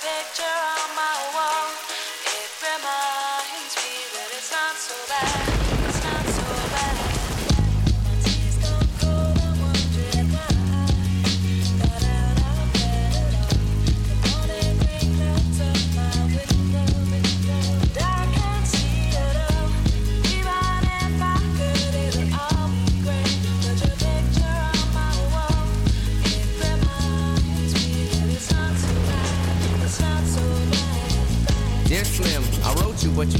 picture 0.00 0.44
on 0.44 0.94
my 0.94 1.14
wall. 1.34 1.70
It 2.30 2.50
reminds 2.62 3.74
me 3.82 3.94
that 4.14 4.30
it's 4.30 4.52
not 4.52 4.76
so 4.76 4.94
bad. 5.08 5.47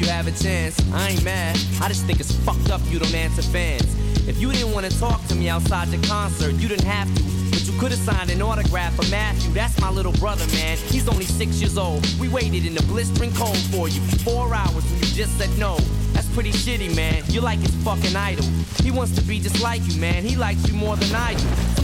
You 0.00 0.06
have 0.06 0.26
a 0.26 0.32
chance. 0.32 0.80
I 0.92 1.10
ain't 1.10 1.24
mad. 1.24 1.56
I 1.80 1.88
just 1.88 2.06
think 2.06 2.20
it's 2.20 2.32
fucked 2.32 2.70
up 2.70 2.80
you 2.86 2.98
don't 2.98 3.14
answer 3.14 3.42
fans. 3.42 3.84
If 4.26 4.40
you 4.40 4.50
didn't 4.50 4.72
want 4.72 4.90
to 4.90 4.98
talk 4.98 5.24
to 5.28 5.34
me 5.34 5.48
outside 5.48 5.88
the 5.88 6.06
concert, 6.08 6.54
you 6.54 6.68
didn't 6.68 6.86
have 6.86 7.06
to. 7.14 7.22
But 7.50 7.66
you 7.66 7.78
could 7.78 7.90
have 7.90 8.00
signed 8.00 8.30
an 8.30 8.40
autograph 8.40 8.94
for 8.96 9.08
Matthew. 9.10 9.52
That's 9.52 9.78
my 9.80 9.90
little 9.90 10.12
brother, 10.12 10.46
man. 10.54 10.78
He's 10.88 11.08
only 11.08 11.24
six 11.24 11.60
years 11.60 11.76
old. 11.76 12.06
We 12.18 12.28
waited 12.28 12.64
in 12.64 12.74
the 12.74 12.82
blistering 12.84 13.32
cold 13.34 13.58
for 13.70 13.88
you. 13.88 14.00
Four 14.24 14.54
hours 14.54 14.90
and 14.90 15.04
you 15.04 15.14
just 15.14 15.36
said 15.36 15.50
no. 15.58 15.76
That's 16.12 16.28
pretty 16.28 16.52
shitty, 16.52 16.94
man. 16.96 17.22
You're 17.28 17.42
like 17.42 17.58
his 17.58 17.74
fucking 17.84 18.16
idol. 18.16 18.44
He 18.82 18.90
wants 18.90 19.14
to 19.16 19.22
be 19.22 19.38
just 19.38 19.62
like 19.62 19.82
you, 19.86 20.00
man. 20.00 20.24
He 20.24 20.36
likes 20.36 20.66
you 20.66 20.74
more 20.74 20.96
than 20.96 21.14
I 21.14 21.34
do. 21.34 21.69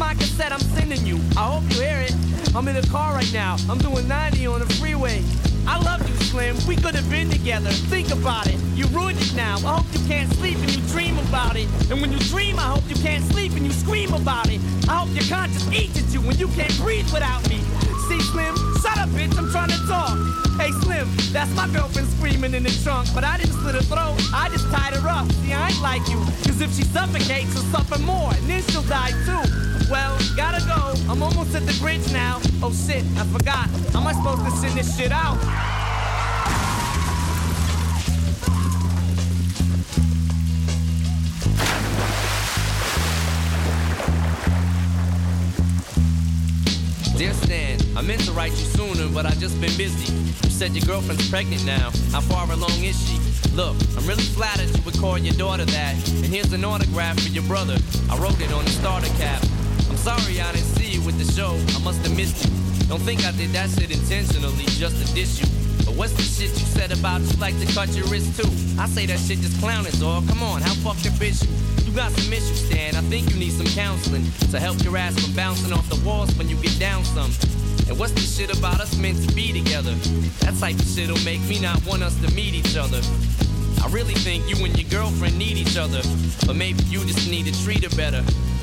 My 0.00 0.14
cassette 0.14 0.50
I'm 0.50 0.60
sending 0.60 1.04
you. 1.04 1.20
I 1.36 1.44
hope 1.52 1.62
you 1.70 1.82
hear 1.82 2.00
it. 2.00 2.14
I'm 2.56 2.66
in 2.68 2.74
the 2.74 2.88
car 2.88 3.12
right 3.12 3.32
now. 3.34 3.56
I'm 3.68 3.76
doing 3.78 4.08
90 4.08 4.46
on 4.46 4.60
the 4.60 4.66
freeway. 4.80 5.22
I 5.66 5.78
love 5.84 6.00
you, 6.08 6.16
Slim. 6.24 6.56
We 6.66 6.74
could 6.74 6.94
have 6.94 7.08
been 7.10 7.28
together. 7.28 7.68
Think 7.92 8.10
about 8.10 8.46
it. 8.46 8.58
You 8.74 8.86
ruined 8.86 9.20
it 9.20 9.34
now. 9.34 9.56
I 9.58 9.76
hope 9.76 9.86
you 9.92 10.00
can't 10.08 10.32
sleep 10.40 10.56
and 10.56 10.74
you 10.74 10.80
dream 10.88 11.18
about 11.28 11.56
it. 11.56 11.68
And 11.90 12.00
when 12.00 12.10
you 12.10 12.18
dream, 12.32 12.58
I 12.58 12.72
hope 12.72 12.88
you 12.88 12.96
can't 12.96 13.22
sleep 13.30 13.52
and 13.52 13.64
you 13.66 13.72
scream 13.72 14.14
about 14.14 14.48
it. 14.48 14.58
I 14.88 15.04
hope 15.04 15.12
your 15.12 15.28
conscience 15.28 15.70
eats 15.70 16.02
at 16.02 16.08
you 16.14 16.22
when 16.22 16.38
you 16.38 16.48
can't 16.48 16.74
breathe 16.78 17.12
without 17.12 17.46
me. 17.50 17.60
See, 18.08 18.20
Slim, 18.32 18.56
shut 18.80 18.96
up, 18.96 19.10
bitch. 19.10 19.36
I'm 19.36 19.50
trying 19.52 19.68
to 19.68 19.80
talk. 19.86 20.16
Hey, 20.56 20.72
Slim, 20.80 21.08
that's 21.30 21.54
my 21.54 21.68
girlfriend 21.68 22.08
screaming 22.16 22.54
in 22.54 22.62
the 22.62 22.72
trunk. 22.82 23.08
But 23.14 23.24
I 23.24 23.36
didn't 23.36 23.52
slit 23.60 23.74
her 23.74 23.82
throat. 23.82 24.16
I 24.32 24.48
just 24.48 24.64
tied 24.72 24.94
her 24.94 25.06
up. 25.06 25.30
See, 25.44 25.52
I 25.52 25.68
ain't 25.68 25.82
like 25.82 26.08
you. 26.08 26.18
Cause 26.48 26.62
if 26.62 26.74
she 26.74 26.84
suffocates, 26.84 27.52
she'll 27.52 27.68
suffer 27.68 27.98
more. 28.00 28.32
And 28.32 28.48
then 28.48 28.62
she'll 28.62 28.88
die 28.88 29.12
too. 29.28 29.69
Oh 32.70 32.72
shit, 32.72 33.04
I 33.18 33.24
forgot. 33.24 33.68
How 33.92 34.00
am 34.00 34.06
I 34.06 34.12
supposed 34.12 34.44
to 34.44 34.50
send 34.52 34.78
this 34.78 34.96
shit 34.96 35.10
out? 35.10 35.34
Dear 47.18 47.32
Stan, 47.34 47.80
I 47.96 48.02
meant 48.02 48.20
to 48.26 48.30
write 48.30 48.52
you 48.52 48.58
sooner, 48.58 49.12
but 49.12 49.26
I 49.26 49.30
just 49.30 49.60
been 49.60 49.76
busy. 49.76 50.12
You 50.44 50.50
said 50.50 50.70
your 50.70 50.86
girlfriend's 50.86 51.28
pregnant 51.28 51.66
now. 51.66 51.90
How 52.12 52.20
far 52.20 52.48
along 52.52 52.84
is 52.84 52.96
she? 53.04 53.18
Look, 53.56 53.74
I'm 53.96 54.06
really 54.06 54.22
flattered 54.22 54.70
you 54.76 54.82
would 54.84 54.96
call 55.00 55.18
your 55.18 55.34
daughter 55.34 55.64
that. 55.64 55.94
And 56.08 56.26
here's 56.26 56.52
an 56.52 56.64
autograph 56.64 57.18
for 57.18 57.30
your 57.30 57.42
brother. 57.44 57.76
I 58.08 58.16
wrote 58.16 58.40
it 58.40 58.52
on 58.52 58.64
the 58.64 58.70
starter 58.70 59.10
cap. 59.18 59.42
I'm 59.90 59.96
sorry 59.96 60.40
I 60.40 60.52
didn't 60.52 60.68
see 60.78 60.86
you 60.86 61.02
with 61.02 61.18
the 61.18 61.32
show. 61.32 61.58
I 61.76 61.82
must 61.82 62.06
have 62.06 62.16
missed 62.16 62.44
you. 62.44 62.59
Don't 62.88 63.02
think 63.02 63.24
I 63.24 63.32
did 63.32 63.50
that 63.50 63.70
shit 63.70 63.90
intentionally 63.90 64.64
just 64.78 64.96
to 64.96 65.14
diss 65.14 65.40
you. 65.40 65.46
But 65.84 65.94
what's 65.94 66.12
the 66.12 66.22
shit 66.22 66.50
you 66.50 66.66
said 66.66 66.92
about 66.92 67.20
you 67.20 67.36
like 67.38 67.58
to 67.60 67.66
cut 67.74 67.88
your 67.90 68.06
wrist 68.06 68.36
too? 68.36 68.48
I 68.78 68.86
say 68.86 69.06
that 69.06 69.18
shit 69.18 69.38
just 69.38 69.58
clowning, 69.60 69.92
dog. 69.98 70.28
Come 70.28 70.42
on, 70.42 70.60
how 70.62 70.90
up 70.90 70.96
is 71.22 71.42
you? 71.42 71.50
You 71.90 71.96
got 71.96 72.12
some 72.12 72.32
issues, 72.32 72.66
Stan. 72.66 72.94
I 72.94 73.02
think 73.10 73.30
you 73.30 73.36
need 73.38 73.52
some 73.52 73.66
counseling 73.66 74.24
to 74.50 74.60
help 74.60 74.82
your 74.84 74.96
ass 74.96 75.18
from 75.18 75.34
bouncing 75.34 75.72
off 75.72 75.88
the 75.88 76.00
walls 76.06 76.34
when 76.36 76.48
you 76.48 76.56
get 76.56 76.78
down 76.78 77.04
some. 77.04 77.32
And 77.88 77.98
what's 77.98 78.12
the 78.12 78.20
shit 78.20 78.56
about 78.56 78.80
us 78.80 78.96
meant 78.96 79.18
to 79.28 79.34
be 79.34 79.52
together? 79.52 79.92
That 80.46 80.54
type 80.60 80.78
of 80.78 80.86
shit'll 80.86 81.18
make 81.24 81.42
me 81.48 81.58
not 81.58 81.84
want 81.84 82.02
us 82.02 82.14
to 82.22 82.32
meet 82.34 82.54
each 82.54 82.76
other. 82.76 83.00
I 83.82 83.88
really 83.88 84.14
think 84.14 84.48
you 84.48 84.64
and 84.64 84.78
your 84.78 84.88
girlfriend 84.88 85.36
need 85.36 85.56
each 85.56 85.76
other, 85.76 86.00
but 86.46 86.54
maybe 86.54 86.84
you 86.84 87.04
just 87.04 87.28
need 87.28 87.46
to 87.46 87.64
treat 87.64 87.82
her 87.82 87.96
better. 87.96 88.22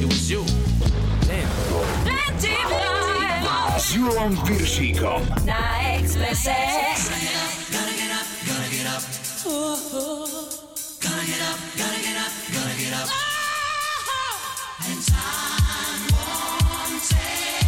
it 0.00 0.04
was 0.04 0.30
you. 0.30 0.44
Damn. 1.26 1.48
On 4.18 4.32
Virsikom. 4.46 5.22
Na 5.44 5.54
Gotta 7.72 7.94
get 7.96 8.10
up, 8.12 8.26
gotta 8.46 8.68
get 8.70 8.86
up. 8.86 9.02
Gotta 11.00 11.26
get 11.26 11.40
up, 11.42 11.58
gotta 11.76 12.00
get 12.00 12.16
up, 12.16 12.32
gotta 12.52 12.74
get 12.78 12.92
up. 12.94 13.08
And 14.88 15.02
time 15.06 16.02
won't 16.12 17.02
take. 17.08 17.67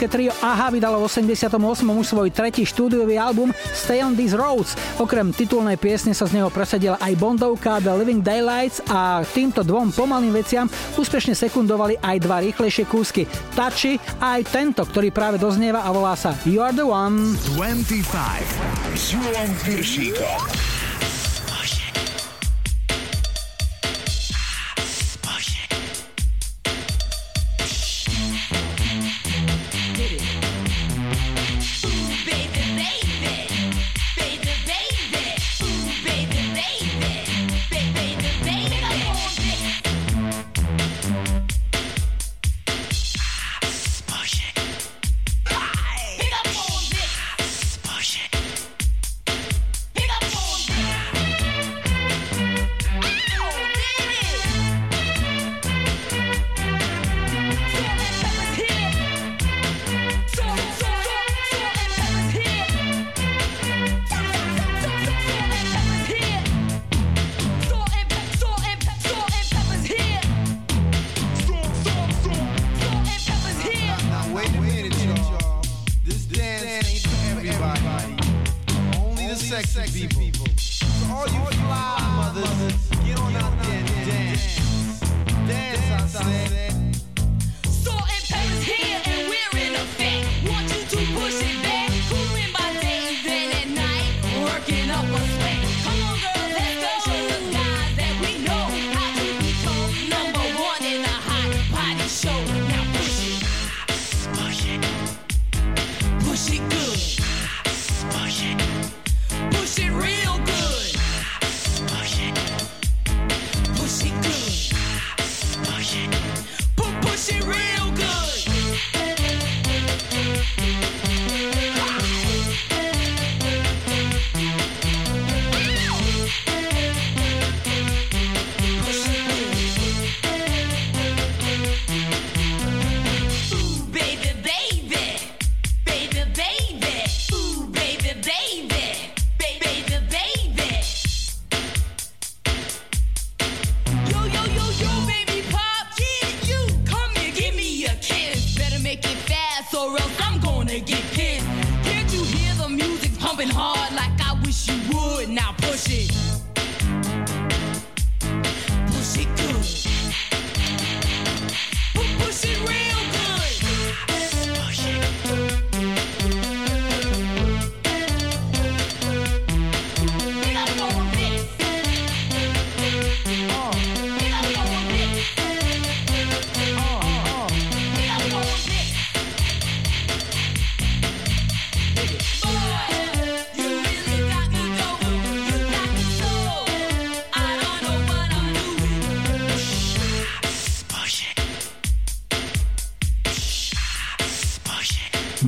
britské 0.00 0.16
trio 0.16 0.32
AHA 0.40 0.80
vydalo 0.80 0.96
v 0.96 1.12
88. 1.12 1.60
už 1.84 2.06
svoj 2.08 2.32
tretí 2.32 2.64
štúdiový 2.64 3.20
album 3.20 3.52
Stay 3.76 4.00
on 4.00 4.16
These 4.16 4.32
Roads. 4.32 4.72
Okrem 4.96 5.28
titulnej 5.28 5.76
piesne 5.76 6.16
sa 6.16 6.24
z 6.24 6.40
neho 6.40 6.48
presadila 6.48 6.96
aj 7.04 7.20
Bondovka 7.20 7.84
The 7.84 7.92
Living 8.00 8.24
Daylights 8.24 8.80
a 8.88 9.20
týmto 9.28 9.60
dvom 9.60 9.92
pomalým 9.92 10.32
veciam 10.32 10.72
úspešne 10.96 11.36
sekundovali 11.36 12.00
aj 12.00 12.16
dva 12.16 12.40
rýchlejšie 12.40 12.88
kúsky 12.88 13.28
Tači 13.52 14.00
a 14.24 14.40
aj 14.40 14.48
tento, 14.48 14.88
ktorý 14.88 15.12
práve 15.12 15.36
doznieva 15.36 15.84
a 15.84 15.92
volá 15.92 16.16
sa 16.16 16.32
You're 16.48 16.72
the 16.72 16.88
One. 16.88 17.36
25 17.60 18.96
s 18.96 19.12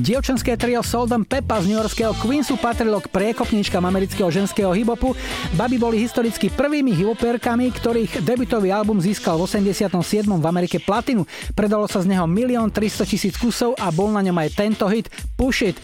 Dievčenské 0.03 0.59
trio 0.59 0.83
Soldom 0.83 1.23
Peppa 1.23 1.63
z 1.63 1.71
newyorského 1.71 2.11
Queensu 2.19 2.59
patrilo 2.59 2.99
k 2.99 3.07
priekopníčkam 3.07 3.87
amerického 3.87 4.27
ženského 4.27 4.75
hibopu. 4.75 5.15
Baby 5.55 5.79
boli 5.79 5.95
historicky 6.03 6.51
prvými 6.51 6.91
hiboperkami, 6.91 7.71
ktorých 7.71 8.19
debutový 8.19 8.75
album 8.75 8.99
získal 8.99 9.39
v 9.39 9.47
87. 9.47 10.27
v 10.27 10.43
Amerike 10.43 10.83
platinu. 10.83 11.23
Predalo 11.55 11.87
sa 11.87 12.03
z 12.03 12.11
neho 12.11 12.27
1 12.27 12.35
300 12.67 13.07
tisíc 13.07 13.39
kusov 13.39 13.79
a 13.79 13.95
bol 13.95 14.11
na 14.11 14.19
ňom 14.19 14.35
aj 14.43 14.49
tento 14.59 14.91
hit 14.91 15.07
Push 15.39 15.71
It. 15.71 15.79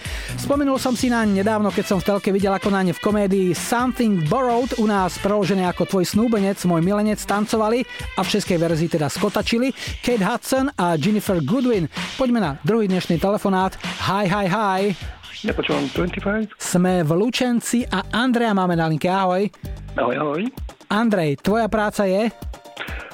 Spomenul 0.50 0.82
som 0.82 0.98
si 0.98 1.14
na 1.14 1.22
nedávno, 1.30 1.70
keď 1.70 1.86
som 1.86 2.02
v 2.02 2.10
telke 2.10 2.34
videl, 2.34 2.50
ako 2.50 2.74
na 2.74 2.82
ne 2.82 2.90
v 2.90 2.98
komédii 2.98 3.54
Something 3.54 4.26
Borrowed 4.26 4.82
u 4.82 4.90
nás 4.90 5.22
preložené 5.22 5.62
ako 5.70 5.86
tvoj 5.86 6.10
snúbenec, 6.10 6.58
môj 6.66 6.82
milenec 6.82 7.22
tancovali 7.22 7.86
a 8.18 8.26
v 8.26 8.32
českej 8.34 8.58
verzii 8.58 8.90
teda 8.90 9.14
skotačili 9.14 9.70
Kate 10.02 10.26
Hudson 10.26 10.74
a 10.74 10.98
Jennifer 10.98 11.38
Goodwin. 11.38 11.86
Poďme 12.18 12.42
na 12.42 12.52
druhý 12.66 12.90
dnešný 12.90 13.22
telefonát. 13.22 13.78
Hi, 14.10 14.26
hi, 14.26 14.50
hi. 14.50 14.82
Ja 15.46 15.54
počúvam 15.54 15.86
25. 15.94 16.50
Sme 16.58 17.06
v 17.06 17.12
Lučenci 17.14 17.86
a 17.86 18.10
Andreja 18.10 18.58
máme 18.58 18.74
na 18.74 18.90
linke. 18.90 19.06
Ahoj. 19.06 19.54
Ahoj, 20.02 20.16
ahoj. 20.18 20.42
Andrej, 20.90 21.46
tvoja 21.46 21.70
práca 21.70 22.10
je? 22.10 22.26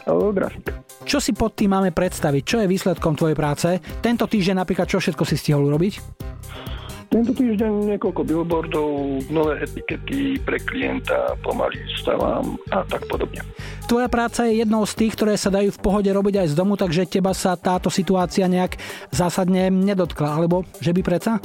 O, 0.07 0.31
grafik. 0.31 0.71
Čo 1.03 1.19
si 1.19 1.35
pod 1.35 1.51
tým 1.51 1.75
máme 1.75 1.91
predstaviť? 1.91 2.43
Čo 2.47 2.57
je 2.63 2.71
výsledkom 2.71 3.19
tvojej 3.19 3.35
práce? 3.35 3.75
Tento 3.99 4.23
týždeň 4.23 4.63
napríklad 4.63 4.87
čo 4.87 5.03
všetko 5.03 5.27
si 5.27 5.35
stihol 5.35 5.67
urobiť? 5.67 6.23
Tento 7.15 7.31
týždeň 7.31 7.95
niekoľko 7.95 8.27
billboardov, 8.27 8.91
nové 9.31 9.63
etikety 9.63 10.35
pre 10.35 10.59
klienta, 10.59 11.31
pomaly 11.39 11.79
stavám 11.95 12.59
a 12.75 12.83
tak 12.83 13.07
podobne. 13.07 13.39
Tvoja 13.87 14.11
práca 14.11 14.43
je 14.43 14.59
jednou 14.59 14.83
z 14.83 14.99
tých, 14.99 15.15
ktoré 15.15 15.39
sa 15.39 15.47
dajú 15.47 15.71
v 15.71 15.79
pohode 15.79 16.11
robiť 16.11 16.43
aj 16.43 16.47
z 16.51 16.55
domu, 16.59 16.75
takže 16.75 17.07
teba 17.07 17.31
sa 17.31 17.55
táto 17.55 17.87
situácia 17.87 18.51
nejak 18.51 18.75
zásadne 19.15 19.71
nedotkla, 19.71 20.43
alebo 20.43 20.67
že 20.83 20.91
by 20.91 21.01
preca? 21.07 21.39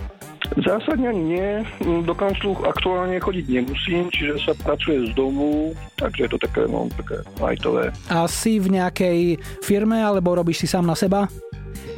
Zásadne 0.58 1.14
nie. 1.14 1.62
Do 1.86 2.18
kanclu 2.18 2.58
aktuálne 2.66 3.22
chodiť 3.22 3.46
nemusím, 3.62 4.10
čiže 4.10 4.42
sa 4.42 4.58
pracuje 4.58 5.06
z 5.06 5.14
domu, 5.14 5.70
takže 5.94 6.26
je 6.26 6.30
to 6.34 6.38
také, 6.50 6.66
no, 6.66 6.90
také 6.98 7.22
lightové. 7.38 7.94
A 8.10 8.26
si 8.26 8.58
v 8.58 8.74
nejakej 8.74 9.38
firme, 9.62 10.02
alebo 10.02 10.34
robíš 10.34 10.66
si 10.66 10.66
sám 10.66 10.82
na 10.82 10.98
seba? 10.98 11.30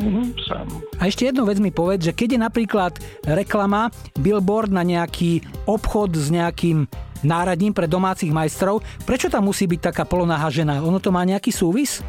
Mhm, 0.00 0.22
sám. 0.48 0.66
A 0.96 1.08
ešte 1.10 1.28
jednu 1.28 1.44
vec 1.44 1.58
mi 1.58 1.74
povedz, 1.74 2.08
že 2.08 2.16
keď 2.16 2.28
je 2.36 2.40
napríklad 2.40 2.92
reklama, 3.26 3.92
billboard 4.16 4.72
na 4.72 4.86
nejaký 4.86 5.42
obchod 5.66 6.16
s 6.16 6.30
nejakým 6.32 6.86
náradním 7.22 7.72
pre 7.74 7.86
domácich 7.86 8.34
majstrov, 8.34 8.82
prečo 9.06 9.30
tam 9.30 9.48
musí 9.48 9.66
byť 9.66 9.92
taká 9.92 10.04
polonáha 10.04 10.50
žena? 10.50 10.82
Ono 10.82 10.98
to 10.98 11.14
má 11.14 11.22
nejaký 11.22 11.54
súvis? 11.54 12.02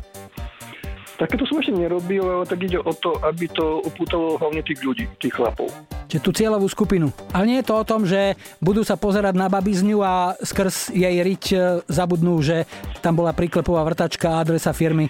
Takéto 1.14 1.46
som 1.46 1.62
ešte 1.62 1.78
nerobil, 1.78 2.26
ale 2.26 2.44
tak 2.50 2.66
ide 2.66 2.82
o 2.82 2.90
to, 2.90 3.14
aby 3.22 3.46
to 3.46 3.86
upútalo 3.86 4.36
hlavne 4.42 4.66
tých 4.66 4.82
ľudí, 4.82 5.06
tých 5.22 5.38
chlapov. 5.38 5.70
Čiže 6.10 6.26
tú 6.26 6.32
cieľovú 6.34 6.66
skupinu. 6.66 7.14
Ale 7.30 7.46
nie 7.46 7.58
je 7.62 7.70
to 7.70 7.76
o 7.78 7.88
tom, 7.88 8.04
že 8.04 8.34
budú 8.58 8.82
sa 8.82 8.98
pozerať 8.98 9.38
na 9.38 9.46
babizňu 9.46 10.02
a 10.02 10.34
skrz 10.42 10.90
jej 10.90 11.14
riť 11.22 11.44
e, 11.54 11.58
zabudnú, 11.86 12.42
že 12.42 12.66
tam 13.06 13.14
bola 13.14 13.32
príklepová 13.32 13.86
vrtačka 13.86 14.36
a 14.36 14.42
adresa 14.42 14.74
firmy. 14.74 15.08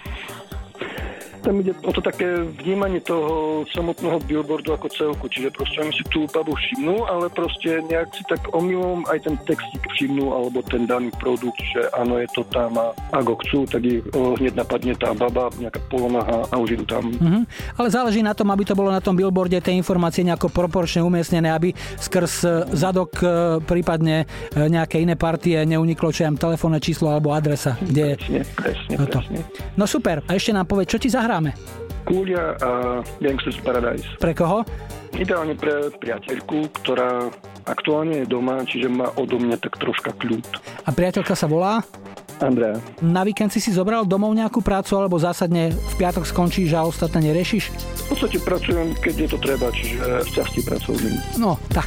Tam 1.44 1.60
ide 1.60 1.76
o 1.84 1.92
to 1.92 2.00
také 2.00 2.40
vnímanie 2.64 3.04
toho 3.04 3.62
samotného 3.68 4.16
billboardu 4.24 4.72
ako 4.72 4.88
celku, 4.88 5.28
čiže 5.28 5.52
proste 5.52 5.76
oni 5.84 5.92
si 5.92 6.04
tú 6.08 6.24
babu 6.32 6.56
všimnú, 6.56 7.04
ale 7.04 7.28
proste 7.28 7.84
nejak 7.84 8.08
si 8.16 8.24
tak 8.24 8.40
omylom 8.56 9.04
aj 9.12 9.28
ten 9.28 9.36
textík 9.44 9.84
všimnú, 9.92 10.32
alebo 10.32 10.64
ten 10.64 10.88
daný 10.88 11.12
produkt, 11.20 11.60
že 11.76 11.84
áno, 11.92 12.16
je 12.16 12.28
to 12.32 12.42
tam 12.48 12.72
a 12.80 12.96
ak 13.12 13.24
ho 13.28 13.36
chcú, 13.44 13.68
tak 13.68 13.84
ich 13.84 14.00
o, 14.16 14.32
hneď 14.40 14.56
napadne 14.56 14.96
tá 14.96 15.12
baba, 15.12 15.52
nejaká 15.60 15.84
polonaha 15.92 16.48
a 16.48 16.54
už 16.56 16.80
idú 16.80 16.84
tam. 16.88 17.12
Mhm. 17.12 17.44
Ale 17.76 17.88
záleží 17.92 18.24
na 18.24 18.32
tom, 18.32 18.48
aby 18.48 18.64
to 18.64 18.72
bolo 18.72 18.88
na 18.88 19.04
tom 19.04 19.12
billboarde 19.12 19.60
tie 19.60 19.76
informácie 19.76 20.24
nejako 20.24 20.48
proporčne 20.48 21.04
umiestnené, 21.04 21.52
aby 21.52 21.76
skrz 22.00 22.32
e, 22.40 22.48
zadok 22.72 23.20
e, 23.20 23.26
prípadne 23.60 24.24
nejaké 24.56 25.02
iné 25.02 25.14
partie 25.14 25.60
neuniklo 25.68 26.08
čo 26.08 26.24
telefónne 26.40 26.80
číslo 26.80 27.12
alebo 27.12 27.36
adresa, 27.36 27.76
kde 27.84 28.16
Presne, 28.16 28.40
presne, 28.56 28.92
je 28.94 28.98
to. 29.10 29.18
presne. 29.20 29.38
No 29.74 29.84
super, 29.84 30.22
a 30.24 30.30
ešte 30.32 30.54
nám 30.54 30.64
povedz, 30.64 30.88
čo 30.94 30.98
ti 31.02 31.12
zahráme? 31.34 31.50
Kúlia 32.06 32.54
a 32.62 32.70
Gangsters 33.18 33.58
Paradise. 33.64 34.06
Pre 34.22 34.30
koho? 34.36 34.62
Ideálne 35.18 35.58
pre 35.58 35.90
priateľku, 35.98 36.70
ktorá 36.82 37.26
aktuálne 37.66 38.22
je 38.22 38.26
doma, 38.30 38.62
čiže 38.62 38.86
má 38.86 39.10
odo 39.18 39.40
mňa 39.42 39.58
tak 39.58 39.78
troška 39.82 40.14
kľud. 40.14 40.44
A 40.86 40.90
priateľka 40.94 41.34
sa 41.34 41.50
volá? 41.50 41.82
Andrea. 42.42 42.78
Na 42.98 43.22
víkend 43.22 43.54
si 43.54 43.62
si 43.62 43.70
zobral 43.70 44.06
domov 44.06 44.34
nejakú 44.34 44.58
prácu 44.58 44.98
alebo 44.98 45.18
zásadne 45.22 45.70
v 45.70 45.94
piatok 45.98 46.26
skončíš 46.26 46.74
a 46.74 46.82
ostatné 46.82 47.30
neriešiš? 47.30 47.64
V 47.70 48.04
podstate 48.10 48.38
pracujem, 48.42 48.90
keď 48.98 49.14
je 49.14 49.28
to 49.30 49.38
treba, 49.38 49.66
čiže 49.70 49.96
v 50.02 50.30
časti 50.34 50.60
pracovný. 50.66 51.14
No, 51.38 51.56
tak 51.70 51.86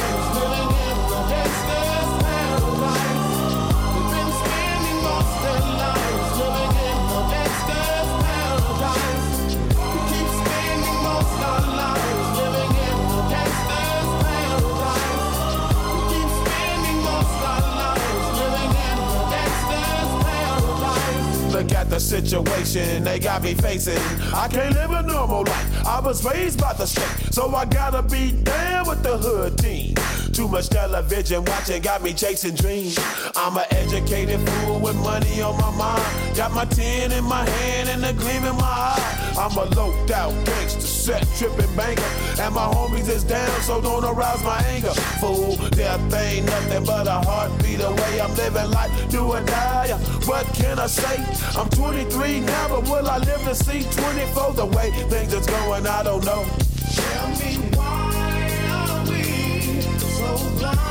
the 21.91 21.99
situation 21.99 23.03
they 23.03 23.19
got 23.19 23.43
me 23.43 23.53
facing. 23.53 23.99
I 24.33 24.47
can't 24.47 24.73
live 24.73 24.91
a 24.91 25.03
normal 25.03 25.43
life. 25.43 25.85
I 25.85 25.99
was 25.99 26.23
raised 26.23 26.61
by 26.61 26.71
the 26.71 26.85
state, 26.85 27.33
so 27.33 27.53
I 27.53 27.65
gotta 27.65 28.01
be 28.01 28.31
down 28.31 28.87
with 28.87 29.03
the 29.03 29.17
hood 29.17 29.57
team. 29.57 29.95
Too 30.31 30.47
much 30.47 30.69
television 30.69 31.43
watching 31.43 31.81
got 31.81 32.01
me 32.01 32.13
chasing 32.13 32.55
dreams. 32.55 32.97
I'm 33.35 33.57
an 33.57 33.65
educated 33.71 34.39
fool 34.39 34.79
with 34.79 34.95
money 34.95 35.41
on 35.41 35.57
my 35.57 35.71
mind. 35.71 36.37
Got 36.37 36.53
my 36.53 36.63
tin 36.63 37.11
in 37.11 37.25
my 37.25 37.47
hand 37.47 37.89
and 37.89 38.05
a 38.05 38.13
gleam 38.13 38.45
in 38.45 38.55
my 38.55 38.63
eye. 38.63 39.35
I'm 39.37 39.57
a 39.57 39.65
loped 39.75 40.11
out 40.11 40.33
gangster, 40.45 40.81
set 40.81 41.27
tripping 41.37 41.75
banker. 41.75 42.03
And 42.39 42.55
my 42.55 42.65
homies 42.65 43.09
is 43.09 43.25
down, 43.25 43.61
so 43.61 43.81
don't 43.81 44.05
arouse 44.05 44.41
my 44.43 44.59
anger. 44.67 44.93
Fool, 45.19 45.57
death 45.71 46.13
ain't 46.13 46.45
nothing 46.45 46.85
but 46.85 47.07
a 47.07 47.19
heartbeat 47.27 47.81
away. 47.81 48.21
I'm 48.21 48.33
living 48.35 48.71
life, 48.71 49.09
do 49.09 49.23
or 49.23 49.41
die. 49.41 49.89
What 50.25 50.45
can 50.53 50.79
I 50.79 50.87
say? 50.87 51.17
I'm 51.59 51.69
23 51.81 52.41
Never 52.41 52.79
will 52.81 53.09
I 53.09 53.17
live 53.17 53.41
to 53.41 53.55
see 53.55 53.81
24? 53.81 54.53
The 54.53 54.65
way 54.67 54.91
things 55.09 55.33
are 55.33 55.41
going, 55.49 55.87
I 55.87 56.03
don't 56.03 56.23
know. 56.23 56.45
Tell 56.93 57.29
me 57.39 57.57
why 57.75 58.59
are 58.69 59.09
we 59.09 59.81
so 59.81 60.59
blind? 60.59 60.90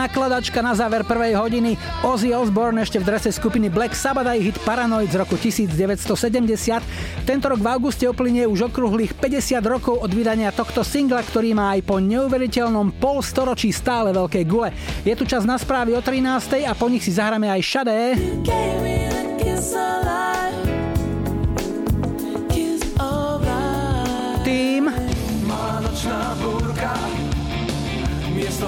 Nakladačka 0.00 0.64
na 0.64 0.72
záver 0.72 1.04
prvej 1.04 1.36
hodiny. 1.36 1.76
Ozzy 2.00 2.32
Osbourne 2.32 2.80
ešte 2.80 2.96
v 2.96 3.04
drese 3.12 3.28
skupiny 3.28 3.68
Black 3.68 3.92
Sabbath 3.92 4.32
aj 4.32 4.40
hit 4.40 4.56
Paranoid 4.64 5.12
z 5.12 5.20
roku 5.20 5.36
1970. 5.36 7.28
Tento 7.28 7.46
rok 7.52 7.60
v 7.60 7.68
auguste 7.68 8.08
uplynie 8.08 8.48
už 8.48 8.72
okrúhlych 8.72 9.12
50 9.12 9.60
rokov 9.68 10.00
od 10.00 10.08
vydania 10.08 10.48
tohto 10.56 10.80
singla, 10.80 11.20
ktorý 11.20 11.52
má 11.52 11.76
aj 11.76 11.84
po 11.84 12.00
neuveriteľnom 12.00 12.96
polstoročí 12.96 13.68
stále 13.76 14.16
veľké 14.16 14.48
gule. 14.48 14.72
Je 15.04 15.12
tu 15.12 15.28
čas 15.28 15.44
na 15.44 15.60
správy 15.60 15.92
o 15.92 16.00
13. 16.00 16.64
a 16.64 16.72
po 16.72 16.88
nich 16.88 17.04
si 17.04 17.12
zahráme 17.12 17.52
aj 17.52 17.60
Shade. 17.60 18.89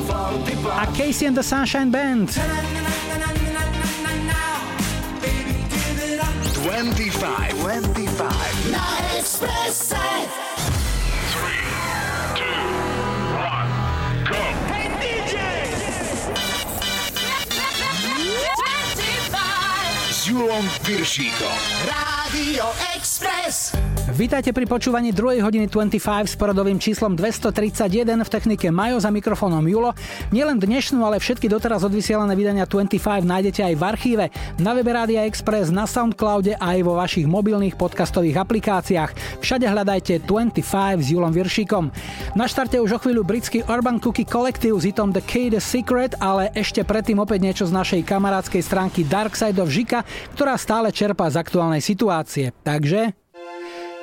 A 0.09 0.87
Casey 0.95 1.27
and 1.27 1.37
the 1.37 1.43
Sunshine 1.43 1.91
Band. 1.91 2.33
25, 6.65 7.61
25. 7.61 8.71
Na 8.71 8.79
Expresse. 9.19 9.97
Hey 14.69 14.89
DJ! 15.01 15.37
25. 18.55 20.11
S 20.11 20.27
Julom 20.27 20.71
Piršíkom. 20.87 21.59
Rádio 21.87 22.67
Express. 22.97 23.92
Vítajte 24.03 24.51
pri 24.51 24.67
počúvaní 24.67 25.15
2. 25.15 25.39
hodiny 25.47 25.71
25 25.71 26.27
s 26.27 26.35
poradovým 26.35 26.83
číslom 26.83 27.15
231 27.15 28.27
v 28.27 28.31
technike 28.35 28.67
Majo 28.75 28.99
za 28.99 29.15
mikrofónom 29.15 29.63
Julo. 29.63 29.95
Nielen 30.35 30.59
dnešnú, 30.59 31.07
ale 31.07 31.23
všetky 31.23 31.47
doteraz 31.47 31.87
odvysielané 31.87 32.35
vydania 32.35 32.67
25 32.67 32.99
nájdete 33.23 33.63
aj 33.63 33.75
v 33.79 33.83
archíve, 33.87 34.25
na 34.59 34.75
webe 34.75 34.91
Rádia 34.91 35.23
Express, 35.23 35.71
na 35.71 35.87
Soundcloude 35.87 36.59
a 36.59 36.75
aj 36.75 36.83
vo 36.83 36.99
vašich 36.99 37.31
mobilných 37.31 37.79
podcastových 37.79 38.43
aplikáciách. 38.43 39.39
Všade 39.39 39.71
hľadajte 39.71 40.27
25 40.27 40.99
s 40.99 41.07
Julom 41.07 41.31
Viršíkom. 41.31 41.95
Na 42.35 42.51
štarte 42.51 42.83
už 42.83 42.99
o 42.99 43.03
chvíľu 43.07 43.23
britský 43.23 43.63
Urban 43.71 44.03
Cookie 44.03 44.27
Collective 44.27 44.83
s 44.83 44.87
hitom 44.91 45.15
The 45.15 45.23
Key 45.23 45.55
The 45.55 45.63
Secret, 45.63 46.19
ale 46.19 46.51
ešte 46.59 46.83
predtým 46.83 47.23
opäť 47.23 47.39
niečo 47.47 47.65
z 47.71 47.73
našej 47.79 48.03
kamarádskej 48.03 48.67
stránky 48.67 49.07
Dark 49.07 49.39
Side 49.39 49.63
of 49.63 49.71
Žika, 49.71 50.03
ktorá 50.35 50.59
stále 50.59 50.91
čerpá 50.91 51.31
z 51.31 51.39
aktuálnej 51.39 51.79
situácie. 51.79 52.51
Takže 52.67 53.22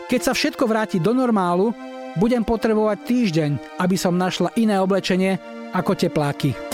keď 0.09 0.21
sa 0.25 0.33
všetko 0.33 0.65
vráti 0.65 0.97
do 0.97 1.13
normálu, 1.13 1.69
budem 2.17 2.41
potrebovať 2.41 2.97
týždeň, 3.05 3.51
aby 3.77 3.93
som 3.93 4.17
našla 4.17 4.49
iné 4.57 4.81
oblečenie 4.81 5.37
ako 5.69 5.93
tepláky. 5.93 6.68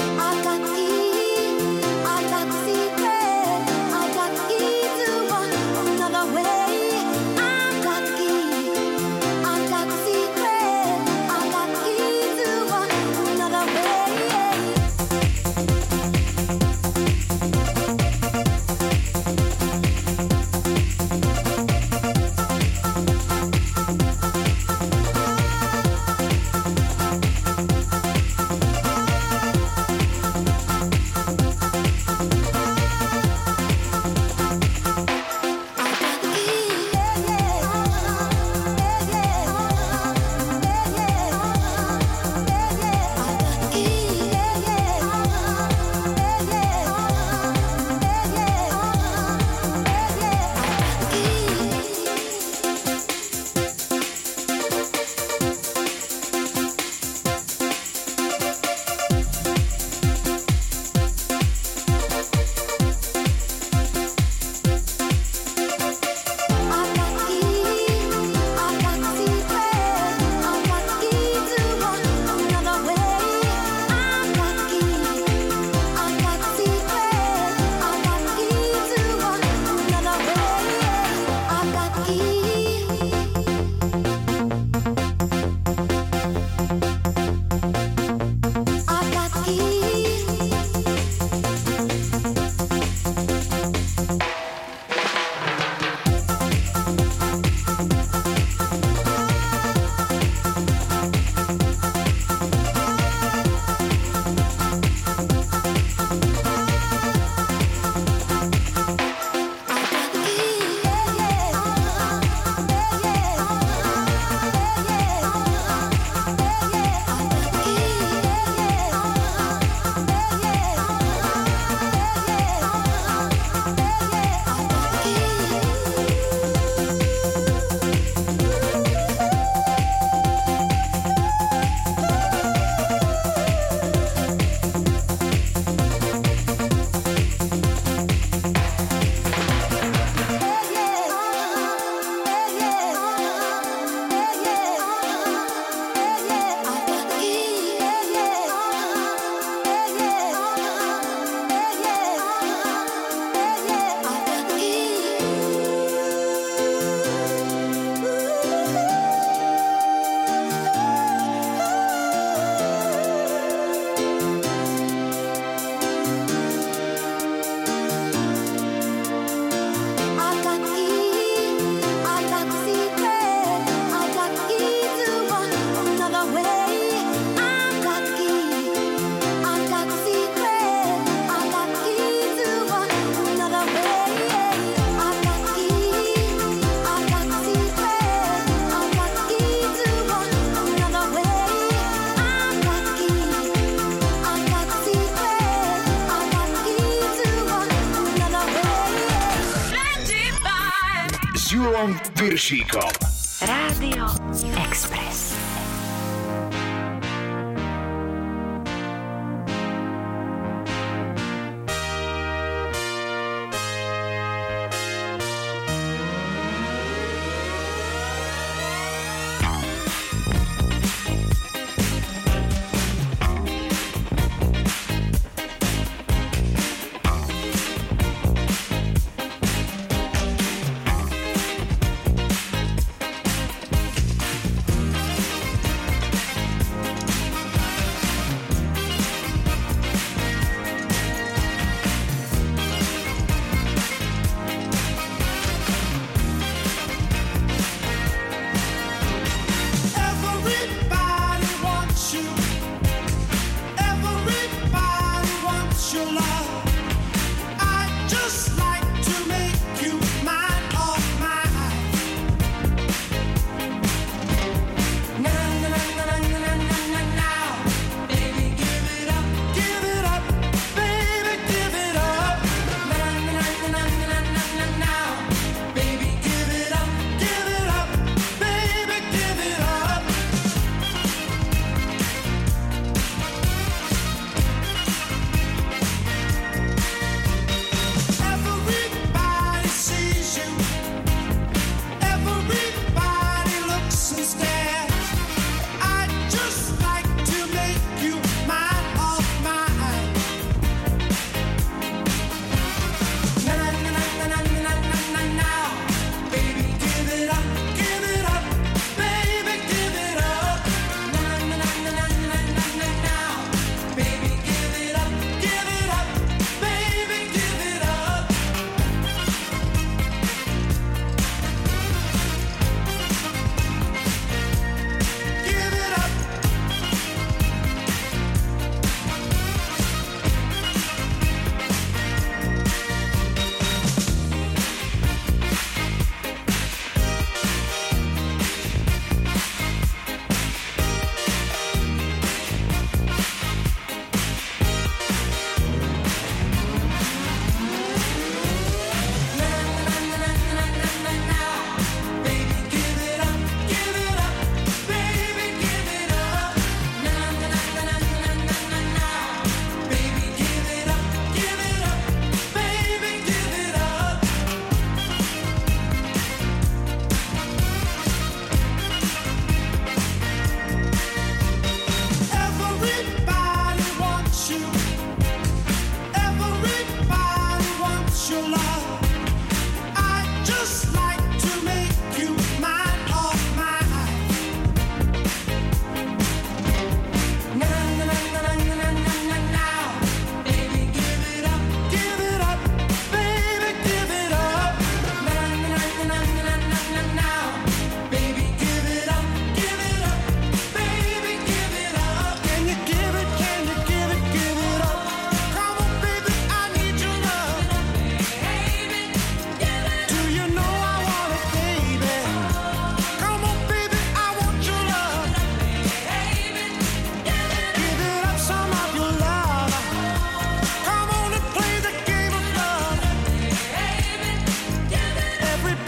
Julom 202.35 203.04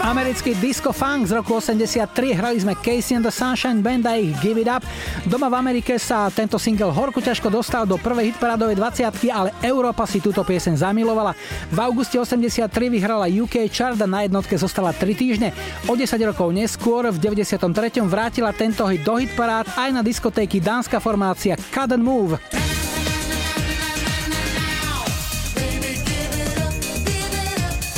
Americký 0.08 0.56
disco 0.56 0.88
funk 0.88 1.28
z 1.28 1.36
roku 1.36 1.60
83 1.60 2.32
hrali 2.32 2.56
sme 2.56 2.72
Casey 2.80 3.12
and 3.12 3.20
the 3.20 3.28
Sunshine 3.28 3.84
Band 3.84 4.08
a 4.08 4.16
ich 4.16 4.32
Give 4.40 4.56
It 4.56 4.64
Up. 4.64 4.80
Doma 5.28 5.52
v 5.52 5.60
Amerike 5.60 6.00
sa 6.00 6.32
tento 6.32 6.56
single 6.56 6.96
horku 6.96 7.20
ťažko 7.20 7.52
dostal 7.52 7.84
do 7.84 8.00
prvej 8.00 8.32
hitparádovej 8.32 8.80
20 9.04 9.04
ale 9.28 9.52
Európa 9.60 10.08
si 10.08 10.24
túto 10.24 10.40
pieseň 10.48 10.80
zamilovala. 10.80 11.36
V 11.68 11.78
auguste 11.84 12.16
83 12.16 12.72
vyhrala 12.88 13.28
UK 13.28 13.68
chart 13.68 14.00
a 14.00 14.08
na 14.08 14.24
jednotke 14.24 14.56
zostala 14.56 14.96
3 14.96 15.12
týždne. 15.12 15.52
O 15.84 15.92
10 15.92 16.16
rokov 16.24 16.56
neskôr 16.56 17.04
v 17.12 17.20
93. 17.20 17.60
vrátila 18.08 18.56
tento 18.56 18.88
hit 18.88 19.04
do 19.04 19.20
hitparád 19.20 19.76
aj 19.76 19.92
na 19.92 20.00
diskotéky 20.00 20.56
dánska 20.56 21.04
formácia 21.04 21.52
Cut 21.68 21.92
and 21.92 22.00
Move. 22.00 22.40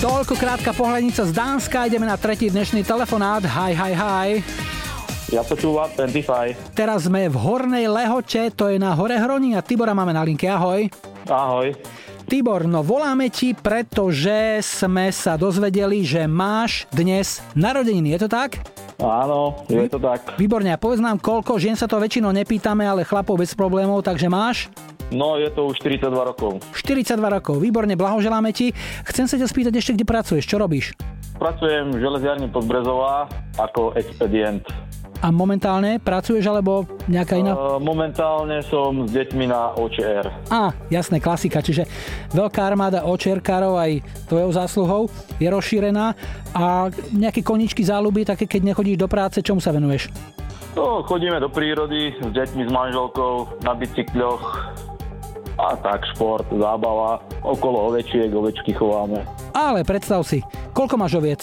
Toľko 0.00 0.32
krátka 0.32 0.72
pohľadnica 0.72 1.28
z 1.28 1.32
Dánska, 1.36 1.84
ideme 1.84 2.08
na 2.08 2.16
tretí 2.16 2.48
dnešný 2.48 2.88
telefonát. 2.88 3.44
Hi, 3.44 3.76
hi, 3.76 3.92
hi. 3.92 4.28
Ja 5.28 5.44
počúvam 5.44 5.92
25. 5.92 6.72
Teraz 6.72 7.04
sme 7.04 7.28
v 7.28 7.36
Hornej 7.36 7.84
Lehote, 7.84 8.48
to 8.56 8.72
je 8.72 8.80
na 8.80 8.96
Hore 8.96 9.20
Hroni 9.20 9.52
a 9.52 9.60
Tibora 9.60 9.92
máme 9.92 10.16
na 10.16 10.24
linke. 10.24 10.48
Ahoj. 10.48 10.88
Ahoj. 11.28 11.76
Tibor, 12.24 12.64
no 12.64 12.80
voláme 12.80 13.28
ti, 13.28 13.52
pretože 13.52 14.64
sme 14.64 15.12
sa 15.12 15.36
dozvedeli, 15.36 16.00
že 16.00 16.24
máš 16.24 16.88
dnes 16.88 17.44
narodeniny, 17.52 18.16
je 18.16 18.24
to 18.24 18.28
tak? 18.32 18.56
Áno, 19.04 19.68
je 19.68 19.84
to 19.84 20.00
tak. 20.00 20.40
Výborne, 20.40 20.72
a 20.72 20.80
povedz 20.80 21.04
nám 21.04 21.20
koľko, 21.20 21.60
žien 21.60 21.76
sa 21.76 21.84
to 21.84 22.00
väčšinou 22.00 22.32
nepýtame, 22.32 22.88
ale 22.88 23.04
chlapov 23.04 23.36
bez 23.36 23.52
problémov, 23.52 24.00
takže 24.00 24.32
máš? 24.32 24.72
No, 25.10 25.34
je 25.34 25.50
to 25.50 25.66
už 25.66 25.82
42 25.82 26.06
rokov. 26.14 26.62
42 26.78 27.18
rokov, 27.18 27.58
výborne, 27.58 27.98
blahoželáme 27.98 28.54
ti. 28.54 28.70
Chcem 29.10 29.26
sa 29.26 29.34
ťa 29.34 29.50
spýtať 29.50 29.74
ešte, 29.74 29.98
kde 29.98 30.06
pracuješ, 30.06 30.46
čo 30.46 30.56
robíš? 30.62 30.94
Pracujem 31.34 31.90
v 31.90 31.98
železiarni 31.98 32.46
Podbrezová 32.52 33.26
ako 33.58 33.98
expedient. 33.98 34.62
A 35.20 35.28
momentálne 35.28 36.00
pracuješ 36.00 36.48
alebo 36.48 36.88
nejaká 37.04 37.36
iná? 37.36 37.52
Uh, 37.52 37.76
momentálne 37.76 38.64
som 38.64 39.04
s 39.04 39.12
deťmi 39.12 39.52
na 39.52 39.76
OČR. 39.76 40.24
Á, 40.48 40.72
jasné, 40.88 41.20
klasika, 41.20 41.60
čiže 41.60 41.84
veľká 42.32 42.64
armáda 42.64 43.04
očerkárov 43.04 43.76
aj 43.76 44.00
tvojou 44.32 44.50
zásluhou 44.56 45.02
je 45.36 45.44
rozšírená 45.44 46.16
a 46.56 46.88
nejaké 47.12 47.44
koničky 47.44 47.84
záľuby, 47.84 48.24
také 48.24 48.48
keď 48.48 48.72
nechodíš 48.72 48.96
do 48.96 49.08
práce, 49.12 49.44
čomu 49.44 49.60
sa 49.60 49.76
venuješ? 49.76 50.08
No, 50.72 51.04
chodíme 51.04 51.36
do 51.36 51.52
prírody 51.52 52.16
s 52.16 52.30
deťmi, 52.32 52.64
s 52.64 52.72
manželkou, 52.72 53.60
na 53.60 53.76
bicykloch 53.76 54.44
a 55.60 55.76
tak 55.76 56.08
šport, 56.16 56.48
zábava, 56.48 57.20
okolo 57.44 57.92
ovečiek, 57.92 58.32
ovečky 58.32 58.72
chováme. 58.72 59.20
Ale 59.52 59.84
predstav 59.84 60.24
si, 60.24 60.40
koľko 60.72 60.94
máš 60.96 61.20
oviec? 61.20 61.40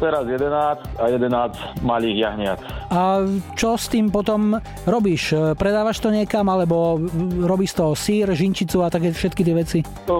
Teraz 0.00 0.24
11 0.24 0.96
a 0.96 1.04
11 1.12 1.84
malých 1.84 2.16
jahniat. 2.24 2.58
A 2.88 3.20
čo 3.52 3.76
s 3.76 3.92
tým 3.92 4.08
potom 4.08 4.56
robíš? 4.88 5.36
Predávaš 5.60 6.00
to 6.00 6.08
niekam, 6.08 6.48
alebo 6.48 6.96
robíš 7.44 7.76
z 7.76 7.78
toho 7.84 7.92
sír, 7.92 8.26
žinčicu 8.32 8.80
a 8.80 8.88
také 8.88 9.12
všetky 9.12 9.44
tie 9.44 9.54
veci? 9.54 9.78
To 10.08 10.16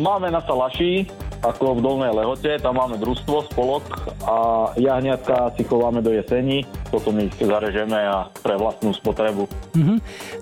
máme 0.00 0.32
na 0.32 0.40
Salaši, 0.40 1.04
ako 1.44 1.78
v 1.78 1.80
Dolnej 1.84 2.10
Lehote, 2.10 2.58
tam 2.58 2.82
máme 2.82 2.98
družstvo, 2.98 3.52
spolok 3.52 3.84
a 4.26 4.36
jahniatka 4.74 5.54
si 5.54 5.62
chováme 5.62 6.02
do 6.02 6.10
jesení, 6.10 6.66
potom 6.90 7.14
ich 7.22 7.30
zarežeme 7.38 7.94
a 7.94 8.26
pre 8.42 8.58
vlastnú 8.58 8.90
spotrebu. 8.90 9.46
Mhm. 9.76 9.96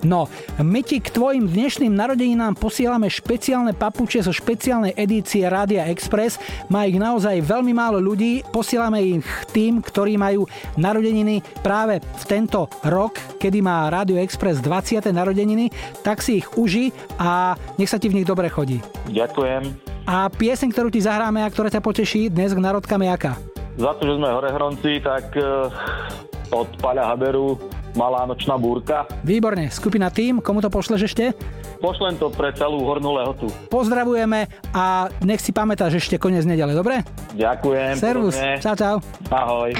No, 0.09 0.25
my 0.57 0.81
ti 0.81 0.97
k 0.97 1.13
tvojim 1.13 1.45
dnešným 1.45 1.93
narodeninám 1.93 2.57
posielame 2.57 3.11
špeciálne 3.11 3.77
papuče 3.77 4.25
zo 4.25 4.33
špeciálnej 4.33 4.97
edície 4.97 5.45
Rádia 5.45 5.85
Express. 5.91 6.41
Má 6.73 6.89
ich 6.89 6.97
naozaj 6.97 7.45
veľmi 7.45 7.73
málo 7.77 8.01
ľudí. 8.01 8.41
Posielame 8.77 9.01
ich 9.01 9.25
tým, 9.57 9.81
ktorí 9.81 10.21
majú 10.21 10.45
narodeniny 10.77 11.41
práve 11.65 11.97
v 11.97 12.23
tento 12.29 12.69
rok, 12.85 13.17
kedy 13.41 13.57
má 13.57 13.89
Rádio 13.89 14.21
Express 14.21 14.61
20. 14.61 15.01
narodeniny, 15.09 15.73
tak 16.05 16.21
si 16.21 16.45
ich 16.45 16.47
uži 16.53 16.93
a 17.17 17.57
nech 17.81 17.89
sa 17.89 17.97
ti 17.97 18.05
v 18.05 18.21
nich 18.21 18.29
dobre 18.29 18.53
chodí. 18.53 18.77
Ďakujem. 19.09 19.73
A 20.05 20.29
pieseň, 20.29 20.69
ktorú 20.69 20.93
ti 20.93 21.01
zahráme 21.01 21.41
a 21.41 21.49
ktorá 21.49 21.73
ťa 21.73 21.81
poteší 21.81 22.29
dnes 22.29 22.53
k 22.53 22.61
narodkám 22.61 23.01
je 23.01 23.09
aká? 23.09 23.33
Za 23.77 23.93
to, 23.93 24.09
že 24.09 24.17
sme 24.17 24.33
horehronci, 24.33 24.99
tak 25.05 25.37
uh, 25.37 25.69
od 26.49 26.67
Paľa 26.81 27.13
Haberu 27.13 27.61
Malá 27.97 28.29
nočná 28.29 28.57
búrka. 28.61 29.09
Výborne, 29.25 29.73
skupina 29.73 30.13
Tým, 30.13 30.37
komu 30.37 30.61
to 30.61 30.69
pošleš 30.69 31.09
ešte? 31.09 31.33
Pošlem 31.81 32.17
to 32.21 32.29
pre 32.29 32.53
celú 32.53 32.85
Hornú 32.85 33.09
Lehotu. 33.17 33.49
Pozdravujeme 33.73 34.45
a 34.69 35.09
nech 35.25 35.41
si 35.41 35.49
pamätáš 35.49 35.97
ešte 35.97 36.21
koniec 36.21 36.45
nedele, 36.45 36.77
dobre? 36.77 37.01
Ďakujem. 37.33 37.93
Servus, 37.97 38.37
podobne. 38.37 38.61
čau 38.61 38.75
čau. 38.77 38.95
Ahoj. 39.33 39.73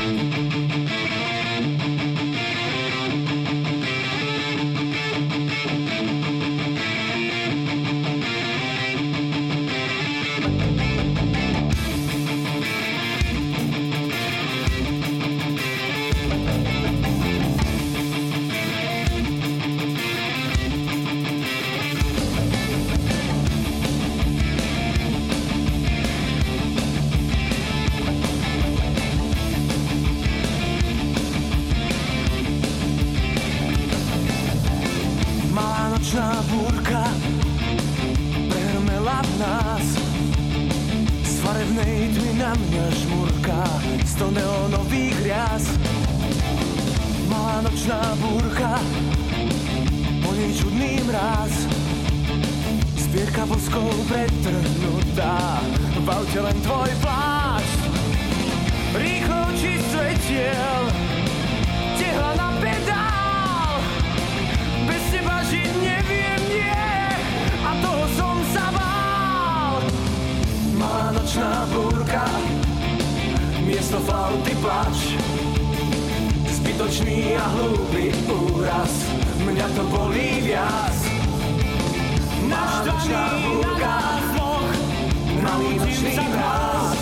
Zbierka 53.18 53.50
voskov 53.50 53.90
pretrhnutá. 54.06 55.58
V 55.98 56.06
aute 56.06 56.38
len 56.38 56.54
tvoj 56.62 56.92
plášť 57.02 57.82
Rýchlo 58.94 59.38
oči 59.50 59.82
svetiel. 59.90 60.84
Tehla 61.98 62.38
na 62.38 62.50
pedál. 62.62 63.74
Bez 64.86 65.02
teba 65.10 65.42
žiť 65.50 65.72
neviem, 65.82 66.42
nie. 66.46 66.94
A 67.66 67.72
toho 67.82 68.06
som 68.22 68.38
sa 68.54 68.70
bál. 68.70 69.82
Malá 70.78 71.10
nočná 71.18 71.66
búrka. 71.74 72.22
Miesto 73.66 73.98
flauty 74.06 74.54
plač. 74.62 75.18
Zbytočný 76.54 77.34
a 77.34 77.46
hlúpy 77.50 78.14
úraz. 78.30 78.94
Mňa 79.42 79.68
to 79.74 79.84
bolí 79.90 80.54
viac 80.54 81.07
Malá 82.58 82.82
nočná 82.90 83.24
búrka 83.46 83.96
Malý 85.46 85.72
nočný 85.78 86.18
mráz 86.18 86.98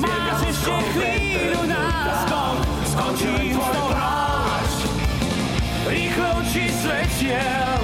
Máš 0.00 0.40
ešte 0.48 0.74
chvíľu 0.96 1.62
náskok 1.68 2.56
Skončím 2.88 3.52
s 3.52 3.68
tou 3.68 3.88
hráč 3.92 4.72
Rýchlo 5.84 6.28
oči 6.40 6.64
svetiel 6.72 7.82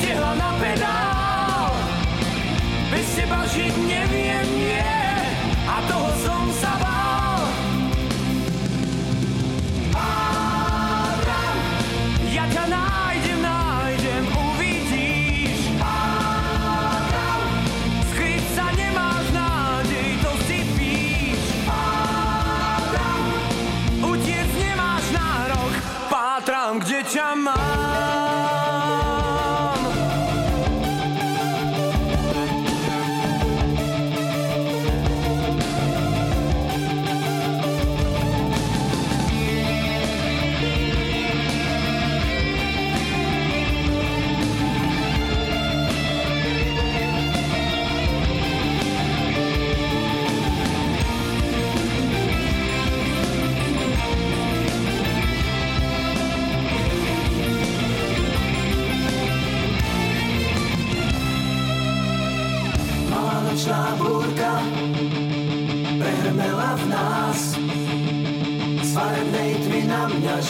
Tehla 0.00 0.32
na 0.36 0.50
pedál. 0.60 1.72
Bez 2.92 3.08
teba 3.16 3.40
žiť 3.48 3.74
neviem, 3.84 4.46
nie. 4.58 4.92
A 5.64 5.76
toho 5.86 6.10
som 6.20 6.39
pátram, 26.70 26.78
kde 26.78 27.02
ťa 27.02 27.19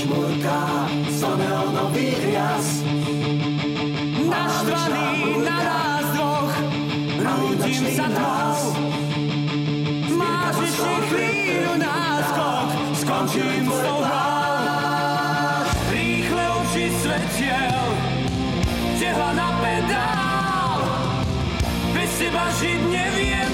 žmurká 0.00 0.88
Z 1.12 1.20
neonový 1.36 2.08
rias. 2.24 2.66
Naštvaný 4.24 5.44
na 5.44 5.58
nás 5.60 6.06
dvoch. 6.16 6.54
Rúdim 7.20 7.84
sa 7.92 8.06
tmou. 8.08 8.60
Máš 10.16 10.56
ešte 10.72 10.92
chvíľu 11.12 11.74
náskok 11.76 12.68
Skončím 12.96 13.64
s 13.68 13.78
tou 13.84 14.00
hrou. 14.00 15.68
Rýchle 15.92 16.44
oči 16.64 16.84
svetiel. 17.04 17.84
Tehla 18.96 19.30
na 19.36 19.48
pedál. 19.60 20.80
Bez 21.92 22.10
teba 22.16 22.44
žiť 22.56 22.80
neviem, 22.88 23.50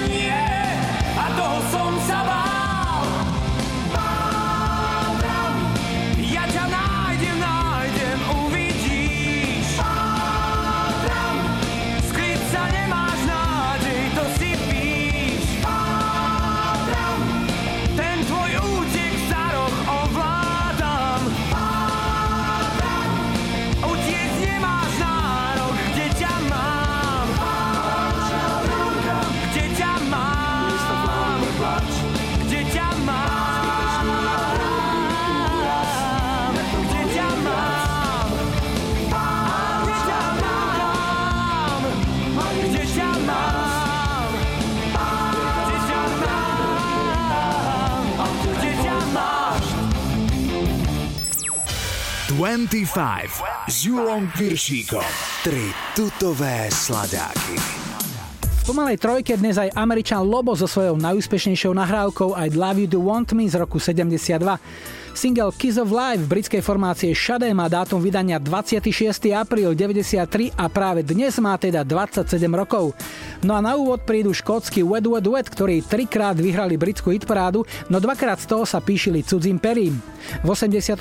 25 52.36 53.40
s 53.64 53.88
Julom 53.88 54.28
Piršíkom. 54.36 55.00
Tri 55.40 55.72
tutové 55.96 56.68
sladáky. 56.68 57.56
V 58.44 58.62
pomalej 58.68 59.00
trojke 59.00 59.40
dnes 59.40 59.56
aj 59.56 59.72
Američan 59.72 60.20
Lobo 60.20 60.52
so 60.52 60.68
svojou 60.68 61.00
najúspešnejšou 61.00 61.72
nahrávkou 61.72 62.36
I'd 62.36 62.52
Love 62.52 62.84
You 62.84 62.88
To 62.92 63.00
Want 63.00 63.32
Me 63.32 63.48
z 63.48 63.56
roku 63.56 63.80
72. 63.80 64.36
Single 65.16 65.48
Kiss 65.56 65.80
of 65.80 65.88
Life 65.88 66.28
britskej 66.28 66.60
formácie 66.60 67.16
Shade 67.16 67.48
má 67.56 67.72
dátum 67.72 68.04
vydania 68.04 68.36
26. 68.36 69.32
apríl 69.32 69.72
93 69.72 70.52
a 70.52 70.68
práve 70.68 71.00
dnes 71.00 71.40
má 71.40 71.56
teda 71.56 71.80
27 71.88 72.28
rokov. 72.52 72.92
No 73.40 73.56
a 73.56 73.64
na 73.64 73.80
úvod 73.80 74.04
prídu 74.04 74.36
škótsky 74.36 74.84
Wet 74.84 75.08
Wet 75.08 75.24
Wet, 75.24 75.48
ktorí 75.48 75.80
trikrát 75.88 76.36
vyhrali 76.36 76.76
britskú 76.76 77.16
hitparádu, 77.16 77.64
no 77.88 77.96
dvakrát 77.96 78.36
z 78.44 78.44
toho 78.44 78.68
sa 78.68 78.84
píšili 78.84 79.24
cudzím 79.24 79.56
perím. 79.56 79.96
V 80.44 80.48
88. 80.52 81.00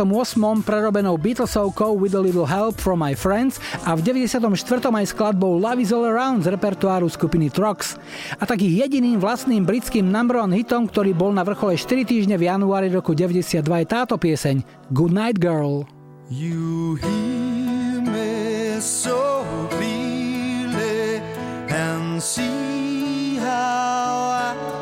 prerobenou 0.64 1.20
Beatlesovkou 1.20 2.00
With 2.00 2.16
a 2.16 2.22
Little 2.22 2.48
Help 2.48 2.80
from 2.80 3.04
My 3.04 3.18
Friends 3.18 3.60
a 3.84 4.00
v 4.00 4.06
94. 4.06 4.40
aj 4.80 5.06
skladbou 5.12 5.60
Love 5.60 5.82
is 5.84 5.92
All 5.92 6.08
Around 6.08 6.48
z 6.48 6.56
repertoáru 6.56 7.12
skupiny 7.12 7.52
Trox. 7.52 8.00
A 8.40 8.48
tak 8.48 8.64
ich 8.64 8.80
jediným 8.80 9.20
vlastným 9.20 9.68
britským 9.68 10.08
number 10.08 10.40
one 10.40 10.56
hitom, 10.56 10.88
ktorý 10.88 11.12
bol 11.12 11.36
na 11.36 11.44
vrchole 11.44 11.76
4 11.76 12.08
týždne 12.08 12.40
v 12.40 12.48
januári 12.48 12.88
roku 12.94 13.12
92 13.12 13.60
je 13.60 13.88
táto 14.06 14.22
pieseň 14.22 14.62
Good 14.94 15.18
Night 15.18 15.42
Girl. 15.42 15.82
You 16.30 16.94
hear 17.02 18.06
me 18.06 18.78
so 18.78 19.42
clearly 19.74 21.26
and 21.74 22.22
see 22.22 23.42
how 23.42 24.54
I 24.54 24.75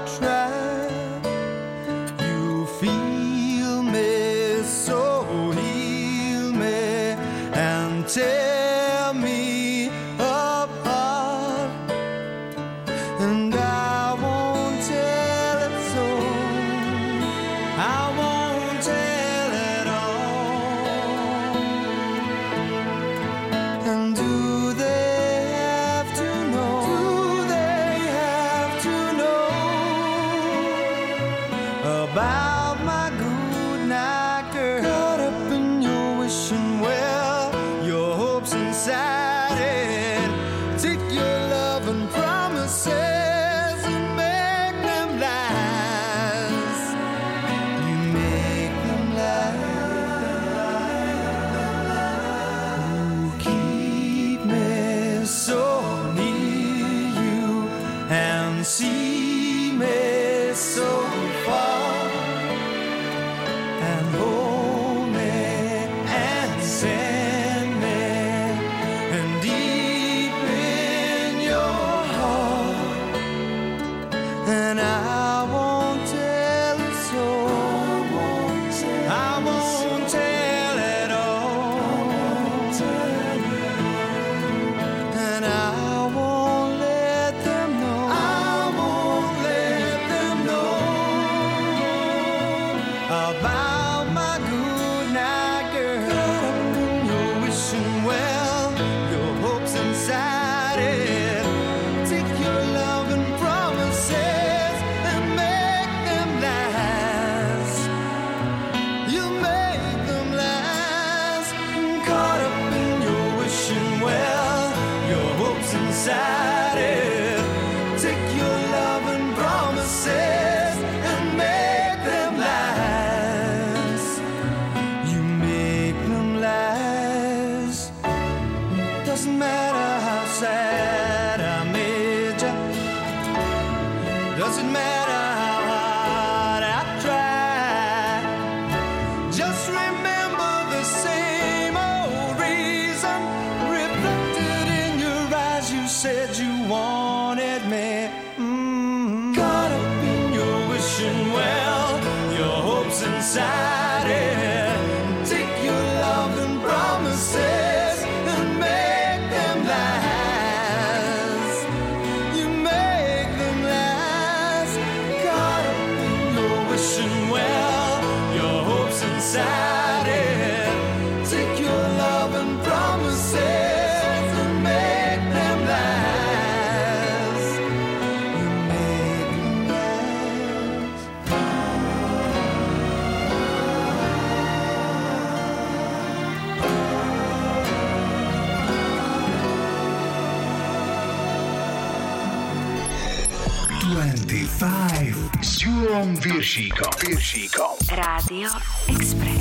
Viršíkom. 196.23 196.87
Viršíkom. 197.03 197.75
Rádio 197.91 198.47
Express. 198.87 199.32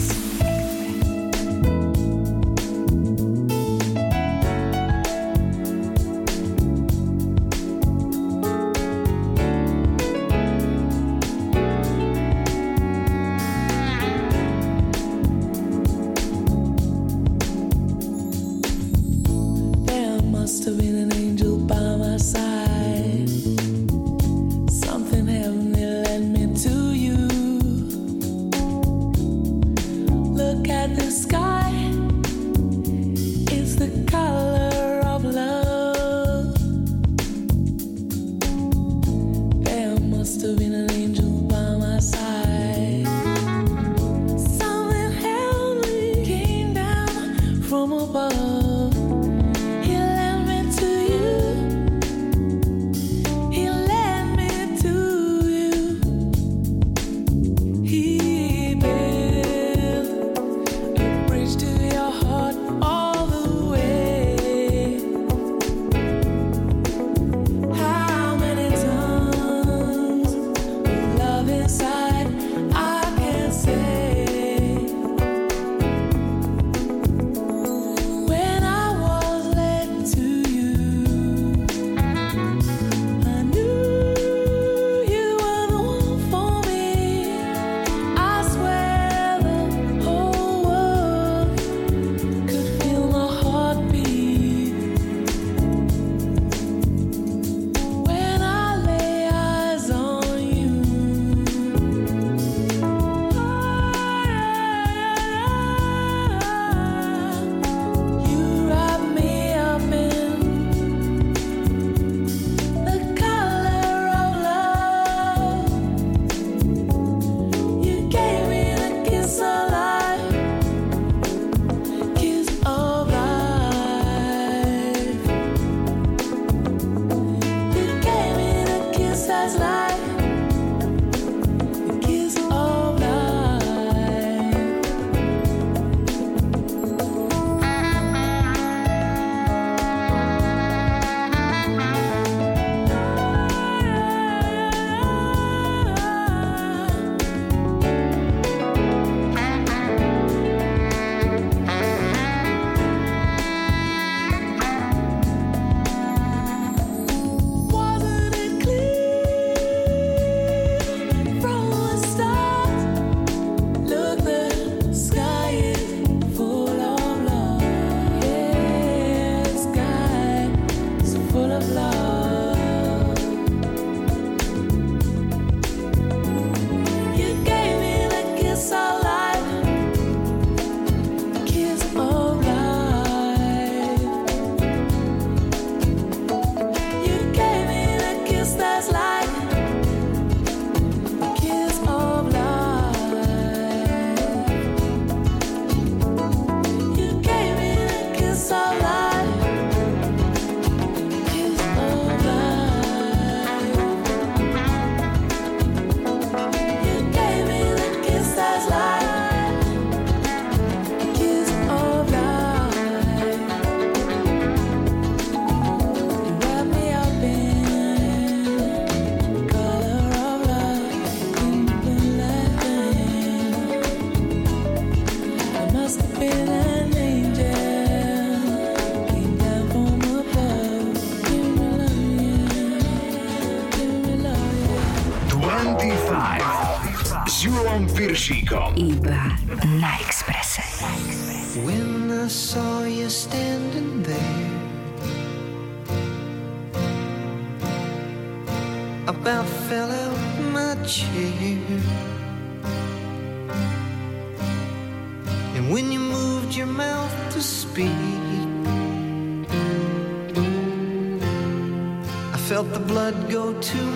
The 262.72 262.80
blood 262.80 263.30
go 263.30 263.52
to 263.60 263.91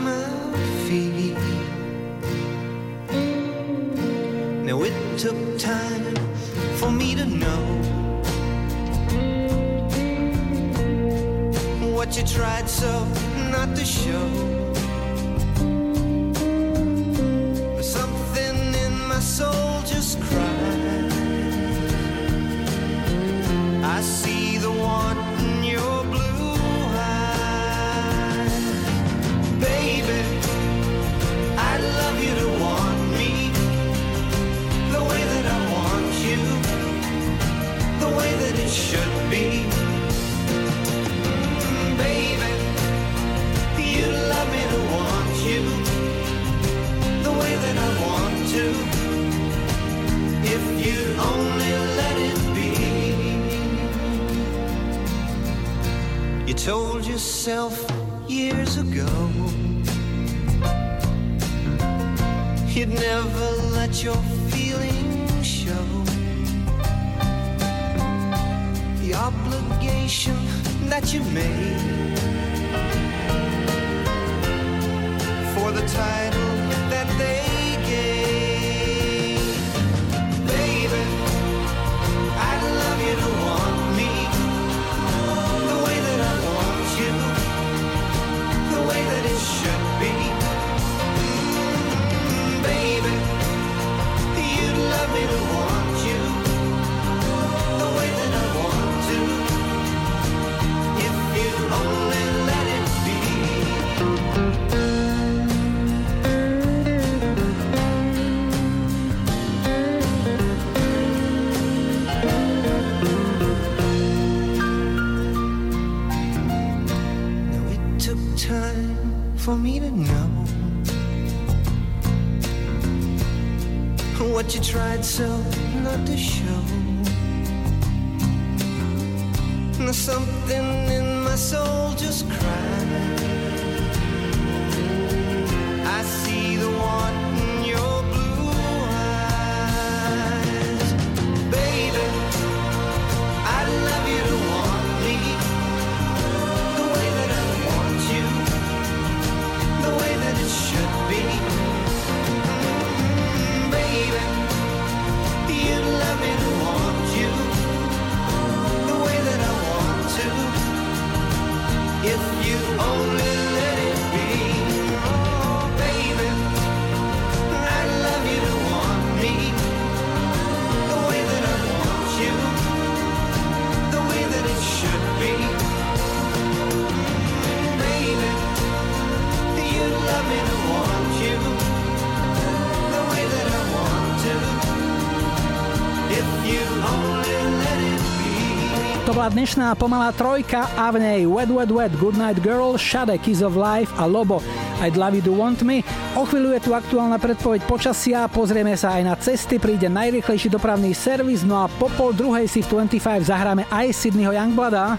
bola 189.26 189.42
dnešná 189.42 189.74
pomalá 189.74 190.14
trojka 190.14 190.70
a 190.78 190.86
v 190.94 191.02
nej 191.02 191.20
Wet 191.26 191.50
Wet 191.50 191.66
Wet, 191.74 191.92
Goodnight 191.98 192.38
Girl, 192.46 192.78
Shade, 192.78 193.18
Kiss 193.18 193.42
of 193.42 193.58
Life 193.58 193.90
a 193.98 194.06
Lobo. 194.06 194.38
I'd 194.78 194.94
Love 194.94 195.18
You 195.18 195.22
To 195.26 195.34
Want 195.34 195.66
Me. 195.66 195.82
O 196.14 196.22
chvíľu 196.22 196.54
je 196.54 196.62
tu 196.62 196.70
aktuálna 196.70 197.18
predpoveď 197.18 197.66
počasia, 197.66 198.30
pozrieme 198.30 198.78
sa 198.78 198.94
aj 198.94 199.02
na 199.02 199.18
cesty, 199.18 199.58
príde 199.58 199.90
najrychlejší 199.90 200.46
dopravný 200.46 200.94
servis, 200.94 201.42
no 201.42 201.58
a 201.58 201.66
po 201.66 201.90
pol 201.98 202.14
druhej 202.14 202.46
si 202.46 202.62
v 202.62 202.86
25 202.86 203.26
zahráme 203.26 203.66
aj 203.66 203.98
Sydneyho 203.98 204.30
Youngblada. 204.30 204.94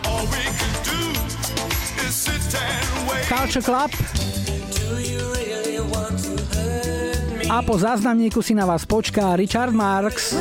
Culture 3.31 3.63
Club. 3.63 3.91
A 7.47 7.63
po 7.63 7.79
záznamníku 7.79 8.43
si 8.43 8.51
na 8.51 8.67
vás 8.67 8.83
počká 8.83 9.39
Richard 9.39 9.71
Marks. 9.71 10.35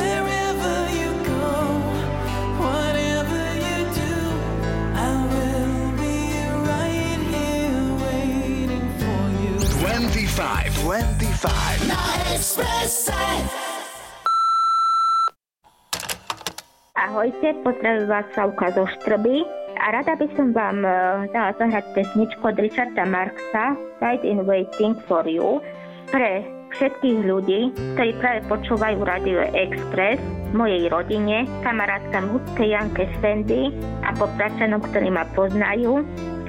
Expresse. 12.57 13.13
Ahojte, 16.97 17.53
pozdravujem 17.61 18.09
vás 18.09 18.25
Slavka 18.33 18.73
zo 18.73 18.89
Štrby 18.97 19.45
a 19.77 19.93
rada 19.93 20.17
by 20.17 20.25
som 20.33 20.57
vám 20.57 20.81
e, 20.81 20.89
dala 21.37 21.53
zahrať 21.61 21.85
pesničku 21.93 22.41
od 22.41 22.57
Richarda 22.57 23.05
Marksa 23.05 23.77
Died 24.01 24.25
in 24.25 24.41
Waiting 24.41 24.97
for 25.05 25.21
You 25.29 25.61
pre 26.09 26.49
všetkých 26.73 27.29
ľudí, 27.29 27.77
ktorí 27.93 28.11
práve 28.17 28.41
počúvajú 28.49 29.05
Radio 29.05 29.45
Express, 29.53 30.17
mojej 30.49 30.89
rodine, 30.89 31.45
kamarátkam 31.61 32.25
Hudke 32.33 32.73
Janke 32.73 33.05
Sandy 33.21 33.69
a 34.01 34.17
popračanom, 34.17 34.81
ktorí 34.81 35.13
ma 35.13 35.29
poznajú. 35.37 36.01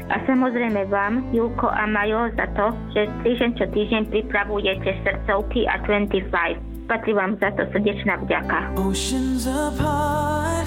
A 0.09 0.16
samozrejme 0.24 0.89
vám, 0.89 1.28
Julko 1.36 1.68
a 1.68 1.85
Majo, 1.85 2.32
za 2.32 2.48
to, 2.56 2.72
že 2.97 3.12
týždeň 3.28 3.51
čo 3.60 3.64
týždeň 3.68 4.02
pripravujete 4.09 5.05
srdcovky 5.05 5.68
a 5.68 5.76
25. 5.85 6.89
Patrí 6.89 7.12
vám 7.12 7.36
za 7.36 7.52
to 7.52 7.68
srdečná 7.68 8.16
vďaka. 8.24 8.72
Oceans 8.80 9.44
apart, 9.44 10.64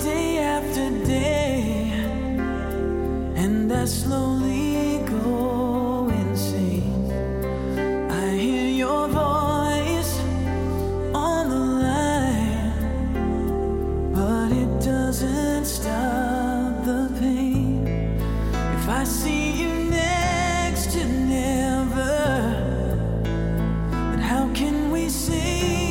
day 0.00 0.40
after 0.40 0.88
day, 1.04 1.92
and 3.36 3.68
I 3.68 3.84
slowly 3.84 5.04
go 5.04 6.08
insane. 6.08 7.12
I 8.08 8.32
hear 8.32 8.72
your 8.72 9.12
voice 9.12 10.16
on 11.12 11.52
the 11.52 11.64
line, 11.84 12.72
but 14.16 14.48
it 14.56 14.72
doesn't 14.80 15.68
stop 15.68 16.72
the 16.88 17.12
pain. 17.20 17.43
How 24.22 24.48
can 24.54 24.90
we 24.92 25.08
say 25.08 25.83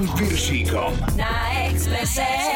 Julom 0.00 0.16
Piršíkom. 0.16 0.92
Na 1.16 1.52
Expresse. 1.68 2.49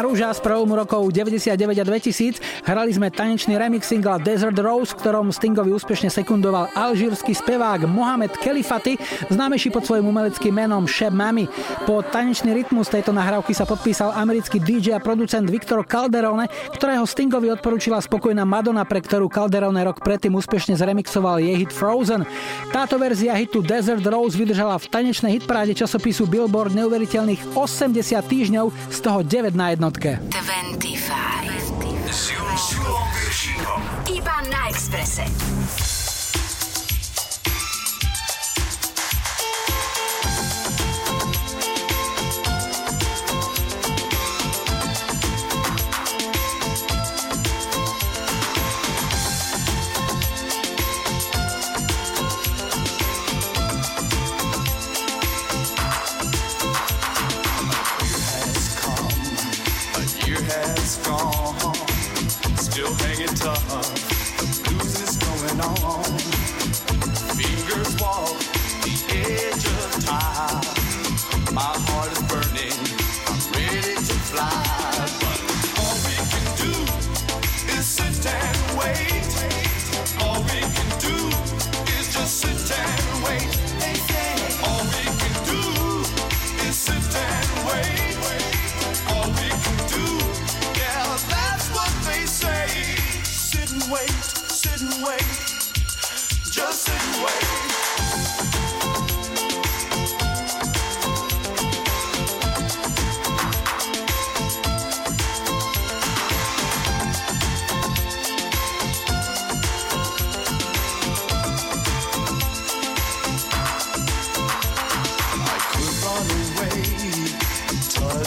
Rúža 0.00 0.32
z 0.32 0.40
prvomu 0.40 0.76
rokov 0.76 1.12
99 1.12 1.56
a 1.56 1.84
2000. 1.84 2.40
Hrali 2.64 2.90
sme 2.92 3.12
tanečný 3.12 3.60
remix 3.60 3.88
singla 3.88 4.16
Desert 4.16 4.56
Rose, 4.56 4.96
v 4.96 4.98
ktorom 5.04 5.28
Stingovi 5.28 5.76
úspešne 5.76 6.08
sekundoval 6.08 6.72
alžírsky 6.72 7.36
spevák 7.36 7.84
Mohamed 7.84 8.32
Kelifati, 8.40 8.96
známejší 9.28 9.68
pod 9.68 9.84
svojím 9.84 10.08
umeleckým 10.08 10.56
menom 10.56 10.88
Sheb 10.88 11.12
Mami. 11.12 11.44
Po 11.84 12.00
tanečný 12.00 12.56
rytmus 12.56 12.88
tejto 12.88 13.12
nahrávky 13.12 13.52
sa 13.52 13.68
podpísal 13.68 14.16
americký 14.16 14.56
DJ 14.56 14.96
a 14.96 15.04
producent 15.04 15.44
Victor 15.52 15.84
Calderone, 15.84 16.48
ktorého 16.72 17.04
Stingovi 17.04 17.52
odporúčila 17.52 18.00
spokojná 18.00 18.48
Madonna, 18.48 18.88
pre 18.88 19.04
ktorú 19.04 19.28
Calderone 19.28 19.84
rok 19.84 20.00
predtým 20.00 20.32
úspešne 20.32 20.78
zremixoval 20.80 21.44
jej 21.44 21.60
hit 21.60 21.74
Frozen. 21.74 22.24
Táto 22.72 22.96
verzia 22.96 23.36
hitu 23.36 23.60
Desert 23.60 24.06
Rose 24.06 24.38
vydržala 24.38 24.80
v 24.80 24.88
tanečnej 24.88 25.36
hitparáde 25.36 25.76
časopisu 25.76 26.24
Billboard 26.24 26.72
neuveriteľných 26.72 27.52
80 27.52 27.92
týždňov, 28.24 28.66
z 28.88 28.98
toho 29.02 29.20
9 29.26 29.52
na 29.52 29.76
jednotke. 29.90 30.18
25. 30.30 32.10
S 32.10 32.30
Julom 32.72 33.08
Piršíkom. 33.14 33.82
Iba 34.14 34.36
na 34.50 34.68
Exprese. 34.70 35.24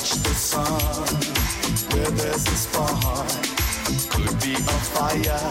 Touch 0.03 0.23
the 0.23 0.35
sun, 0.35 1.15
where 1.91 2.11
there's 2.11 2.45
a 2.47 2.57
spark. 2.57 3.27
Could 4.09 4.35
be 4.41 4.53
a 4.53 4.77
fire, 4.91 5.49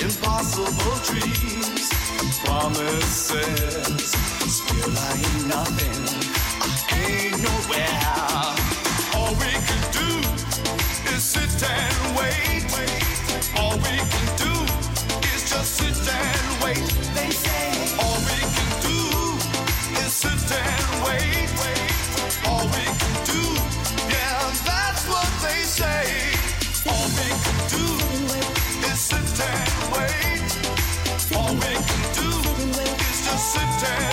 impossible 0.00 0.96
dreams, 1.08 1.90
promises. 2.44 4.12
Still 4.56 4.92
I 4.96 5.12
ain't 5.28 5.46
nothing, 5.46 6.00
I 6.60 7.00
ain't 7.04 7.36
nowhere. 7.42 8.00
All 9.16 9.32
we 9.42 9.52
can 9.68 9.82
do 10.00 10.08
is 11.14 11.22
sit 11.22 11.62
and 11.62 12.16
wait, 12.16 12.64
wait. 12.74 13.04
All 13.58 13.76
we 13.76 13.96
can 14.12 14.26
do 14.44 14.52
is 15.34 15.50
just 15.50 15.76
sit 15.76 15.98
and 16.08 16.64
wait. 16.64 17.01
Is 33.54 34.11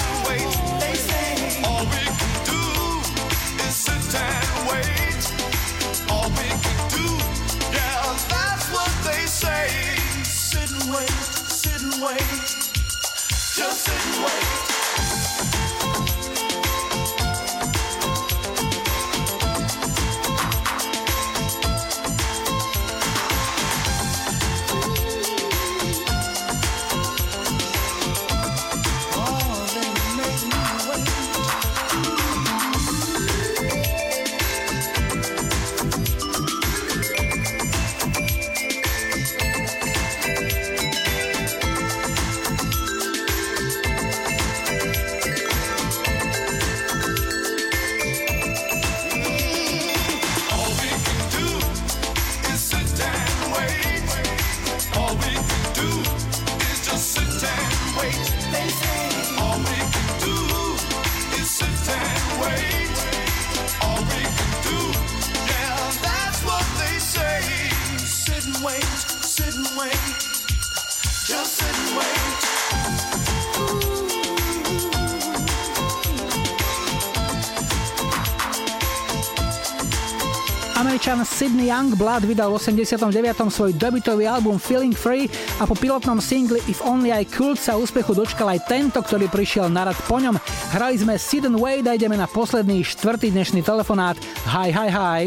Youngblood 81.90 82.30
vydal 82.30 82.54
v 82.54 82.62
89. 82.62 83.50
svoj 83.50 83.74
debutový 83.74 84.30
album 84.30 84.62
Feeling 84.62 84.94
Free 84.94 85.26
a 85.58 85.66
po 85.66 85.74
pilotnom 85.74 86.22
singli 86.22 86.62
If 86.70 86.86
Only 86.86 87.10
I 87.10 87.26
Could 87.26 87.58
sa 87.58 87.82
úspechu 87.82 88.14
dočkal 88.14 88.46
aj 88.46 88.70
tento, 88.70 89.02
ktorý 89.02 89.26
prišiel 89.26 89.74
na 89.74 89.90
rad 89.90 89.98
po 90.06 90.22
ňom. 90.22 90.38
Hrali 90.70 91.02
sme 91.02 91.18
Sid 91.18 91.50
and 91.50 91.58
Wade 91.58 91.90
a 91.90 91.98
ideme 91.98 92.14
na 92.14 92.30
posledný 92.30 92.86
štvrtý 92.86 93.34
dnešný 93.34 93.66
telefonát. 93.66 94.22
Hi, 94.46 94.70
hi, 94.70 94.90
hi. 94.94 95.22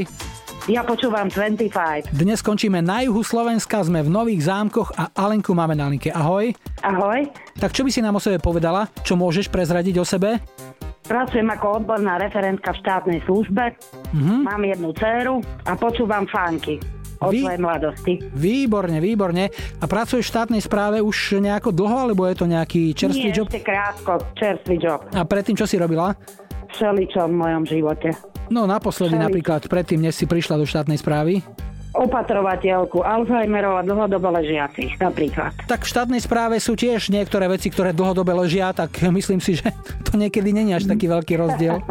Ja 0.71 0.87
počúvam 0.87 1.27
25. 1.27 2.15
Dnes 2.15 2.39
skončíme 2.39 2.79
na 2.79 3.03
juhu 3.03 3.27
Slovenska, 3.27 3.83
sme 3.83 3.99
v 4.07 4.15
Nových 4.15 4.47
zámkoch 4.47 4.95
a 4.95 5.11
Alenku 5.19 5.59
máme 5.59 5.75
na 5.75 5.91
linke. 5.91 6.15
Ahoj. 6.15 6.55
Ahoj. 6.87 7.27
Tak 7.59 7.75
čo 7.75 7.83
by 7.83 7.91
si 7.91 7.99
nám 7.99 8.15
o 8.15 8.23
sebe 8.23 8.39
povedala? 8.39 8.87
Čo 9.03 9.19
môžeš 9.19 9.51
prezradiť 9.51 9.99
o 9.99 10.07
sebe? 10.07 10.39
Pracujem 11.03 11.49
ako 11.49 11.83
odborná 11.83 12.17
referentka 12.17 12.71
v 12.71 12.79
štátnej 12.79 13.21
službe. 13.23 13.75
Mhm. 14.13 14.35
Mám 14.45 14.63
jednu 14.65 14.91
dceru 14.95 15.37
a 15.65 15.75
počúvam 15.75 16.25
funky 16.25 16.79
od 17.19 17.31
Vy- 17.31 17.43
svojej 17.43 17.61
mladosti. 17.61 18.13
Výborne, 18.33 18.99
výborne. 18.99 19.51
A 19.79 19.85
pracuješ 19.85 20.27
v 20.27 20.33
štátnej 20.33 20.61
správe 20.61 20.99
už 20.99 21.39
nejako 21.39 21.71
dlho, 21.71 21.97
alebo 22.05 22.27
je 22.27 22.35
to 22.35 22.47
nejaký 22.47 22.91
čerstvý 22.93 23.29
Nie, 23.29 23.35
job? 23.35 23.47
ešte 23.47 23.63
krátko, 23.63 24.13
čerstvý 24.35 24.77
job. 24.79 25.01
A 25.11 25.23
predtým 25.23 25.55
čo 25.55 25.63
si 25.63 25.79
robila? 25.79 26.15
Všeličo 26.69 27.29
v 27.29 27.35
mojom 27.35 27.63
živote. 27.63 28.11
No 28.49 28.67
naposledy 28.67 29.13
Všeličo. 29.13 29.27
napríklad 29.29 29.63
predtým, 29.67 30.01
než 30.01 30.15
si 30.15 30.27
prišla 30.27 30.57
do 30.57 30.67
štátnej 30.67 30.99
správy. 30.99 31.43
Opatrovateľku 31.93 33.05
Alzheimerov 33.05 33.81
a 33.81 33.83
dlhodobo 33.85 34.33
ležiacich 34.33 34.97
napríklad. 34.97 35.53
Tak 35.69 35.85
v 35.85 35.91
štátnej 35.93 36.21
správe 36.25 36.57
sú 36.57 36.73
tiež 36.73 37.13
niektoré 37.13 37.45
veci, 37.53 37.69
ktoré 37.69 37.93
dlhodobo 37.93 38.33
ležia, 38.45 38.73
tak 38.73 38.97
myslím 39.19 39.45
si, 39.45 39.61
že 39.61 39.69
to 40.09 40.17
niekedy 40.17 40.57
není 40.57 40.73
až 40.73 40.89
taký 40.89 41.09
veľký 41.13 41.37
rozdiel. 41.37 41.85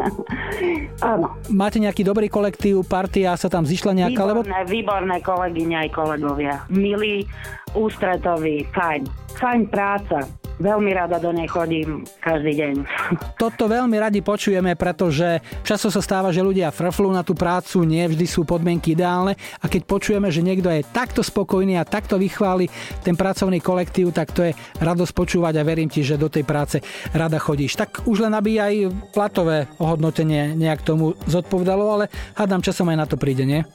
Áno. 1.14 1.38
Máte 1.50 1.82
nejaký 1.82 2.06
dobrý 2.06 2.30
kolektív, 2.30 2.86
partia 2.86 3.34
sa 3.38 3.50
tam 3.50 3.66
zišla 3.66 3.98
nejaká, 4.06 4.22
lebo 4.26 4.46
Výborné, 4.46 4.62
výborné 4.70 5.18
kolegyne 5.22 5.76
aj 5.86 5.90
kolegovia. 5.94 6.56
Milí, 6.70 7.26
ústretoví, 7.74 8.66
fajn. 8.74 9.02
Fajn 9.38 9.62
práca. 9.70 10.41
Veľmi 10.62 10.94
rada 10.94 11.18
do 11.18 11.34
nej 11.34 11.50
chodím 11.50 12.06
každý 12.22 12.54
deň. 12.54 12.74
toto 13.42 13.66
veľmi 13.66 13.98
radi 13.98 14.22
počujeme, 14.22 14.78
pretože 14.78 15.42
často 15.66 15.90
sa 15.90 16.06
stáva, 16.06 16.30
že 16.30 16.46
ľudia 16.46 16.70
frflú 16.70 17.10
na 17.10 17.26
tú 17.26 17.34
prácu, 17.34 17.82
nie 17.82 18.06
vždy 18.06 18.30
sú 18.30 18.46
podmienky 18.46 18.94
ideálne 18.94 19.34
a 19.58 19.66
keď 19.66 19.82
počujeme, 19.90 20.30
že 20.30 20.46
niekto 20.46 20.70
je 20.70 20.86
takto 20.86 21.26
spokojný 21.26 21.82
a 21.82 21.88
takto 21.90 22.22
vychváli 22.22 22.70
ten 23.02 23.18
pracovný 23.18 23.58
kolektív, 23.58 24.14
tak 24.14 24.30
to 24.38 24.54
je 24.54 24.56
radosť 24.78 25.14
počúvať 25.18 25.58
a 25.58 25.66
verím 25.66 25.90
ti, 25.90 26.06
že 26.06 26.22
do 26.22 26.30
tej 26.30 26.46
práce 26.46 26.78
rada 27.10 27.42
chodíš. 27.42 27.74
Tak 27.82 28.06
už 28.06 28.30
len 28.30 28.38
aby 28.38 28.62
aj 28.62 28.74
platové 29.18 29.66
ohodnotenie 29.82 30.54
nejak 30.54 30.86
tomu 30.86 31.18
zodpovedalo, 31.26 31.86
ale 31.90 32.06
hádam 32.38 32.62
časom 32.62 32.86
aj 32.94 32.98
na 33.02 33.10
to 33.10 33.18
príde, 33.18 33.50
nie? 33.50 33.66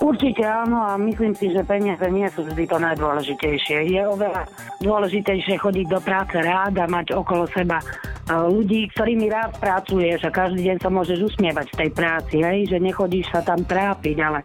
Určite 0.00 0.42
áno 0.42 0.80
a 0.80 0.96
myslím 0.96 1.36
si, 1.36 1.52
že 1.52 1.66
peniaze 1.66 2.02
nie 2.08 2.26
sú 2.32 2.46
vždy 2.46 2.64
to 2.64 2.76
najdôležitejšie. 2.80 3.92
Je 3.92 4.02
oveľa 4.02 4.48
dôležitejšie 4.80 5.60
chodiť 5.60 5.86
do 5.92 6.00
práce 6.00 6.36
rád 6.40 6.80
a 6.80 6.86
mať 6.88 7.12
okolo 7.12 7.44
seba 7.52 7.78
e, 7.78 7.86
ľudí, 8.32 8.88
ktorými 8.96 9.28
rád 9.28 9.60
pracuješ 9.60 10.24
a 10.24 10.34
každý 10.34 10.72
deň 10.72 10.76
sa 10.80 10.88
môžeš 10.88 11.18
usmievať 11.34 11.66
v 11.74 11.78
tej 11.84 11.90
práci, 11.92 12.36
hej? 12.40 12.58
že 12.70 12.78
nechodíš 12.80 13.28
sa 13.28 13.44
tam 13.44 13.60
trápiť, 13.62 14.16
ale 14.24 14.40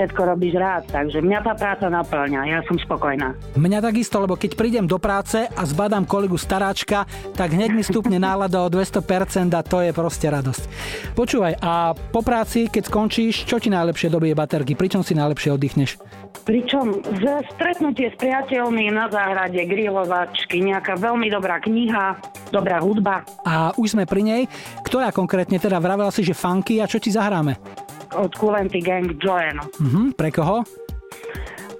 všetko 0.00 0.32
robíš 0.32 0.56
rád, 0.56 0.88
takže 0.88 1.20
mňa 1.20 1.44
tá 1.44 1.52
práca 1.52 1.92
naplňa, 1.92 2.40
ja 2.48 2.64
som 2.64 2.80
spokojná. 2.80 3.36
Mňa 3.52 3.84
takisto, 3.84 4.16
lebo 4.16 4.32
keď 4.32 4.56
prídem 4.56 4.88
do 4.88 4.96
práce 4.96 5.44
a 5.44 5.62
zbadám 5.68 6.08
kolegu 6.08 6.40
staráčka, 6.40 7.04
tak 7.36 7.52
hneď 7.52 7.76
mi 7.76 7.84
stupne 7.84 8.16
nálada 8.16 8.64
o 8.64 8.72
200% 8.72 9.52
a 9.52 9.60
to 9.60 9.84
je 9.84 9.92
proste 9.92 10.24
radosť. 10.32 10.62
Počúvaj, 11.12 11.60
a 11.60 11.92
po 11.92 12.24
práci, 12.24 12.72
keď 12.72 12.88
skončíš, 12.88 13.44
čo 13.44 13.60
ti 13.60 13.68
najlepšie 13.68 14.08
dobije 14.08 14.32
baterky? 14.32 14.72
Pričom 14.72 15.04
si 15.04 15.12
najlepšie 15.12 15.52
oddychneš? 15.52 16.00
Pričom 16.48 17.04
stretnutie 17.52 18.08
s 18.08 18.16
priateľmi 18.16 18.88
na 18.88 19.12
záhrade, 19.12 19.60
grilovačky, 19.68 20.64
nejaká 20.64 20.96
veľmi 20.96 21.28
dobrá 21.28 21.60
kniha, 21.60 22.16
dobrá 22.48 22.80
hudba. 22.80 23.20
A 23.44 23.76
už 23.76 24.00
sme 24.00 24.08
pri 24.08 24.24
nej. 24.24 24.42
Ktorá 24.80 25.12
konkrétne 25.12 25.60
teda 25.60 25.76
vravela 25.76 26.08
si, 26.08 26.24
že 26.24 26.32
funky 26.32 26.80
a 26.80 26.88
čo 26.88 26.96
ti 26.96 27.12
zahráme? 27.12 27.60
Od 28.16 28.32
Kulenty 28.34 28.82
Gang 28.82 29.14
Joanna. 29.18 29.66
Mhm, 29.78 30.18
pre 30.18 30.30
koho? 30.34 30.66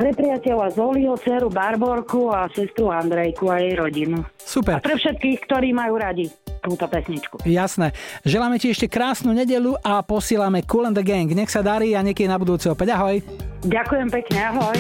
Pre 0.01 0.11
priateľa 0.17 0.73
Zoliho, 0.73 1.13
dceru 1.21 1.53
Barborku 1.53 2.33
a 2.33 2.49
sestru 2.49 2.89
Andrejku 2.89 3.53
a 3.53 3.61
jej 3.61 3.77
rodinu. 3.77 4.25
Super. 4.41 4.81
A 4.81 4.85
pre 4.85 4.97
všetkých, 4.97 5.45
ktorí 5.45 5.77
majú 5.77 6.01
radi 6.01 6.25
túto 6.65 6.89
pesničku. 6.89 7.45
Jasné. 7.45 7.93
Želáme 8.25 8.57
ti 8.57 8.73
ešte 8.73 8.89
krásnu 8.89 9.37
nedelu 9.37 9.77
a 9.85 10.01
posielame 10.01 10.65
Cool 10.65 10.89
and 10.89 10.97
the 10.97 11.05
Gang. 11.05 11.29
Nech 11.29 11.53
sa 11.53 11.61
darí 11.61 11.93
a 11.93 12.01
niekedy 12.01 12.29
na 12.29 12.41
budúce 12.41 12.69
opäť. 12.73 12.97
Ahoj. 12.97 13.21
Ďakujem 13.61 14.09
pekne, 14.09 14.39
ahoj. 14.41 14.79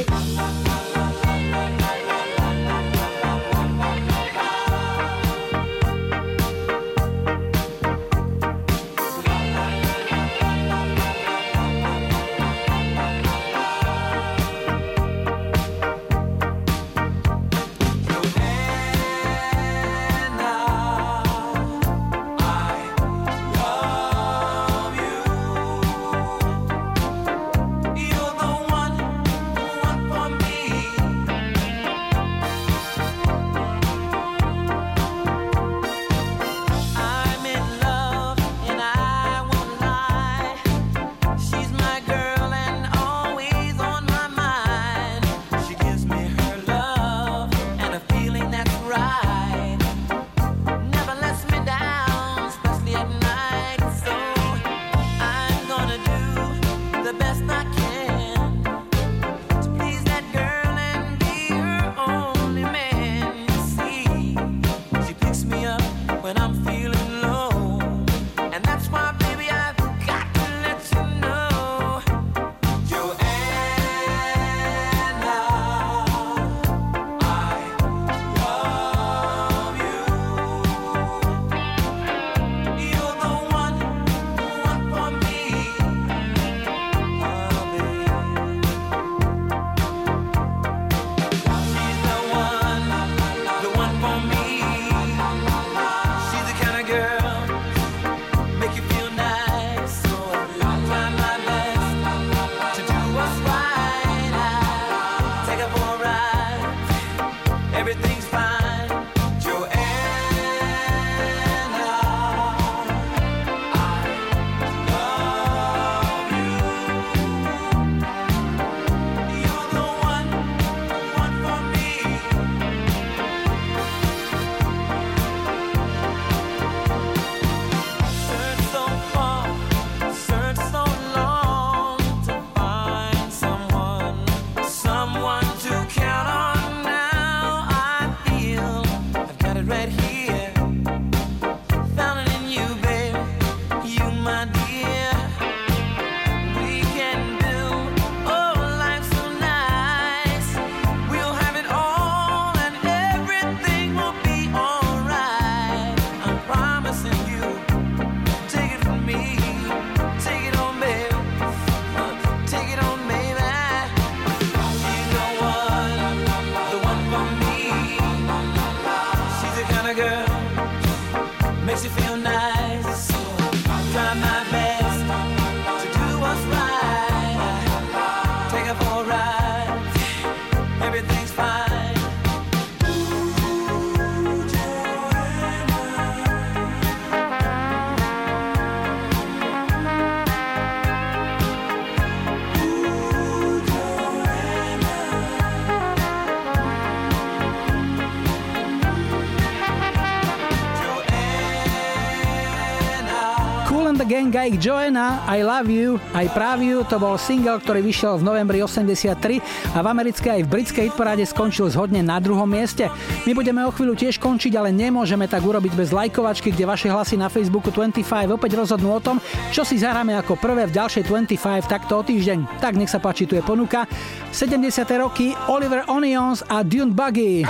Cool 204.30 204.38
and 204.38 204.46
the 204.46 204.54
Gang 204.54 204.54
a 204.54 204.54
ich 204.54 204.58
Joanna, 204.62 205.22
I 205.26 205.42
Love 205.42 205.70
You, 205.70 206.00
I 206.14 206.28
Práve 206.28 206.62
You, 206.62 206.84
to 206.86 206.98
bol 206.98 207.18
single, 207.18 207.58
ktorý 207.58 207.82
vyšiel 207.82 208.18
v 208.18 208.22
novembri 208.22 208.62
83 208.62 209.42
a 209.74 209.78
v 209.82 209.86
americkej 209.86 210.30
aj 210.30 210.42
v 210.46 210.48
britskej 210.48 210.84
hitparáde 210.90 211.26
skončil 211.26 211.66
zhodne 211.70 212.02
na 212.02 212.20
druhom 212.22 212.46
mieste. 212.46 212.86
My 213.26 213.34
budeme 213.34 213.66
o 213.66 213.74
chvíľu 213.74 213.98
tiež 213.98 214.22
končiť, 214.22 214.54
ale 214.54 214.70
nemôžeme 214.70 215.26
tak 215.26 215.42
urobiť 215.42 215.72
bez 215.74 215.90
lajkovačky, 215.90 216.54
kde 216.54 216.64
vaše 216.68 216.88
hlasy 216.90 217.18
na 217.18 217.26
Facebooku 217.26 217.74
25 217.74 218.30
opäť 218.30 218.54
rozhodnú 218.54 218.94
o 218.94 219.00
tom, 219.02 219.18
čo 219.50 219.66
si 219.66 219.80
zahráme 219.80 220.14
ako 220.18 220.38
prvé 220.38 220.66
v 220.70 220.74
ďalšej 220.78 221.10
25 221.10 221.66
takto 221.66 221.98
o 221.98 222.02
týždeň. 222.06 222.62
Tak 222.62 222.78
nech 222.78 222.90
sa 222.90 223.02
páči, 223.02 223.26
tu 223.26 223.34
je 223.34 223.42
ponuka. 223.42 223.86
70. 224.30 224.62
roky 225.00 225.34
Oliver 225.50 225.82
Onions 225.90 226.46
a 226.46 226.62
Dune 226.62 226.94
Buggy. 226.94 227.42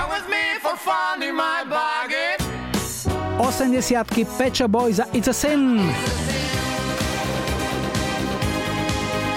80 3.40 4.05
Pecho 4.36 4.69
Boys 4.69 5.01
a 5.01 5.09
It's 5.16 5.28
a 5.28 5.35
Sin. 5.35 6.20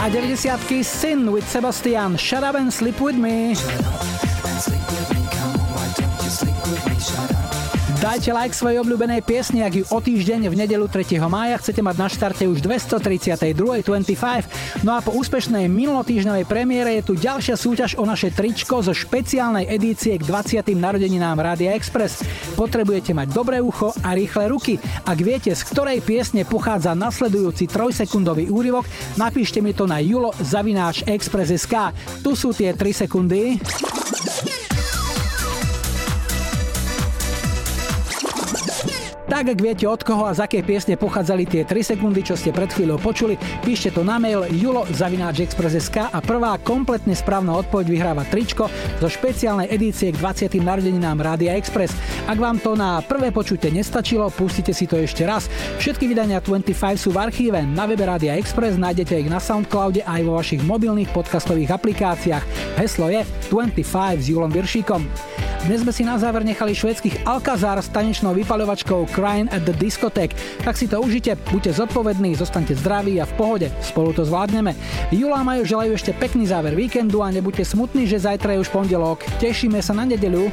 A 0.03 0.09
90 0.09 0.83
Sin 0.83 1.31
with 1.31 1.47
Sebastian. 1.47 2.17
Shut 2.17 2.43
up 2.43 2.55
and 2.55 2.73
sleep 2.73 2.99
with 2.99 3.15
me. 3.15 3.55
Dajte 8.03 8.35
like 8.35 8.51
svojej 8.51 8.83
obľúbenej 8.83 9.23
piesni, 9.23 9.63
ak 9.63 9.79
ju 9.79 9.87
o 9.87 10.03
týždeň 10.03 10.51
v 10.51 10.59
nedelu 10.59 10.91
3. 10.91 11.23
mája 11.23 11.55
chcete 11.63 11.79
mať 11.79 11.95
na 11.95 12.11
štarte 12.11 12.43
už 12.51 12.59
232.25. 12.59 14.83
No 14.83 14.91
a 14.91 14.99
po 14.99 15.15
úspešnej 15.15 15.71
minulotýždňovej 15.71 16.43
premiére 16.43 16.99
je 16.99 17.07
tu 17.07 17.15
ďalšia 17.15 17.55
súťaž 17.55 17.95
o 17.95 18.03
naše 18.03 18.35
tričko 18.35 18.83
zo 18.83 18.91
špeciálnej 18.91 19.71
edície 19.71 20.19
k 20.19 20.23
20. 20.27 20.75
narodeninám 20.75 21.39
Rádia 21.39 21.79
Express. 21.79 22.27
Potrebujete 22.59 23.15
mať 23.15 23.31
dobré 23.31 23.63
ucho 23.63 23.95
a 24.03 24.11
rýchle 24.11 24.51
ruky. 24.51 24.75
Ak 25.07 25.23
viete, 25.23 25.55
z 25.55 25.63
ktorej 25.63 26.03
piesne 26.03 26.43
pochádza 26.43 26.91
nasledujúci 26.99 27.71
trojsekundový 27.71 28.51
úryvok, 28.51 28.83
napíšte 29.15 29.63
mi 29.63 29.71
to 29.71 29.87
na 29.87 30.03
julo 30.03 30.35
zavináč 30.43 31.07
express.sk. 31.07 31.95
Tu 32.19 32.35
sú 32.35 32.51
tie 32.51 32.75
3 32.75 33.07
sekundy. 33.07 33.63
Tak 39.33 39.57
ak 39.57 39.65
viete 39.65 39.89
od 39.89 39.97
koho 40.05 40.29
a 40.29 40.37
z 40.37 40.45
akej 40.45 40.61
piesne 40.61 40.93
pochádzali 40.93 41.49
tie 41.49 41.65
3 41.65 41.97
sekundy, 41.97 42.21
čo 42.21 42.37
ste 42.37 42.53
pred 42.53 42.69
chvíľou 42.69 43.01
počuli, 43.01 43.33
píšte 43.65 43.89
to 43.89 44.05
na 44.05 44.21
mail 44.21 44.45
julo.express.sk 44.45 46.13
a 46.13 46.21
prvá 46.21 46.53
kompletne 46.61 47.17
správna 47.17 47.57
odpoveď 47.57 47.85
vyhráva 47.89 48.29
tričko 48.29 48.69
zo 49.01 49.07
špeciálnej 49.09 49.73
edície 49.73 50.13
k 50.13 50.21
20. 50.21 50.53
narodeninám 50.61 51.17
Rádia 51.17 51.57
Express. 51.57 51.97
Ak 52.29 52.37
vám 52.37 52.61
to 52.61 52.77
na 52.77 53.01
prvé 53.01 53.33
počutie 53.33 53.73
nestačilo, 53.73 54.29
pustite 54.29 54.69
si 54.69 54.85
to 54.85 55.01
ešte 55.01 55.25
raz. 55.25 55.49
Všetky 55.81 56.05
vydania 56.13 56.37
25 56.37 56.77
sú 57.01 57.09
v 57.09 57.25
archíve. 57.25 57.57
Na 57.65 57.89
webe 57.89 58.05
Rádia 58.05 58.37
Express 58.37 58.77
nájdete 58.77 59.17
ich 59.17 59.33
na 59.33 59.41
Soundcloude 59.41 60.05
aj 60.05 60.21
vo 60.29 60.37
vašich 60.37 60.61
mobilných 60.61 61.09
podcastových 61.09 61.73
aplikáciách. 61.73 62.77
Heslo 62.77 63.09
je 63.09 63.25
25 63.49 63.81
s 64.21 64.29
Julom 64.29 64.53
Viršíkom. 64.53 65.01
Dnes 65.63 65.79
sme 65.79 65.95
si 65.95 66.03
na 66.03 66.19
záver 66.19 66.43
nechali 66.43 66.75
švédskych 66.75 67.23
Alcazar 67.23 67.79
s 67.79 67.87
tanečnou 67.87 68.35
vypaľovačkou 68.35 69.07
Crying 69.23 69.47
at 69.55 69.63
the 69.63 69.71
Discotheque. 69.71 70.35
Tak 70.67 70.75
si 70.75 70.91
to 70.91 70.99
užite, 70.99 71.31
buďte 71.47 71.79
zodpovední, 71.79 72.35
zostaňte 72.35 72.75
zdraví 72.75 73.23
a 73.23 73.25
v 73.25 73.33
pohode. 73.39 73.67
Spolu 73.79 74.11
to 74.11 74.27
zvládneme. 74.27 74.75
Jula 75.15 75.39
a 75.39 75.47
Majo 75.47 75.63
želajú 75.63 75.95
ešte 75.95 76.11
pekný 76.11 76.43
záver 76.43 76.75
víkendu 76.75 77.23
a 77.23 77.31
nebuďte 77.31 77.71
smutní, 77.71 78.03
že 78.03 78.19
zajtra 78.19 78.59
je 78.59 78.67
už 78.67 78.73
pondelok. 78.75 79.23
Tešíme 79.39 79.79
sa 79.79 79.95
na 79.95 80.03
nedeľu. 80.03 80.51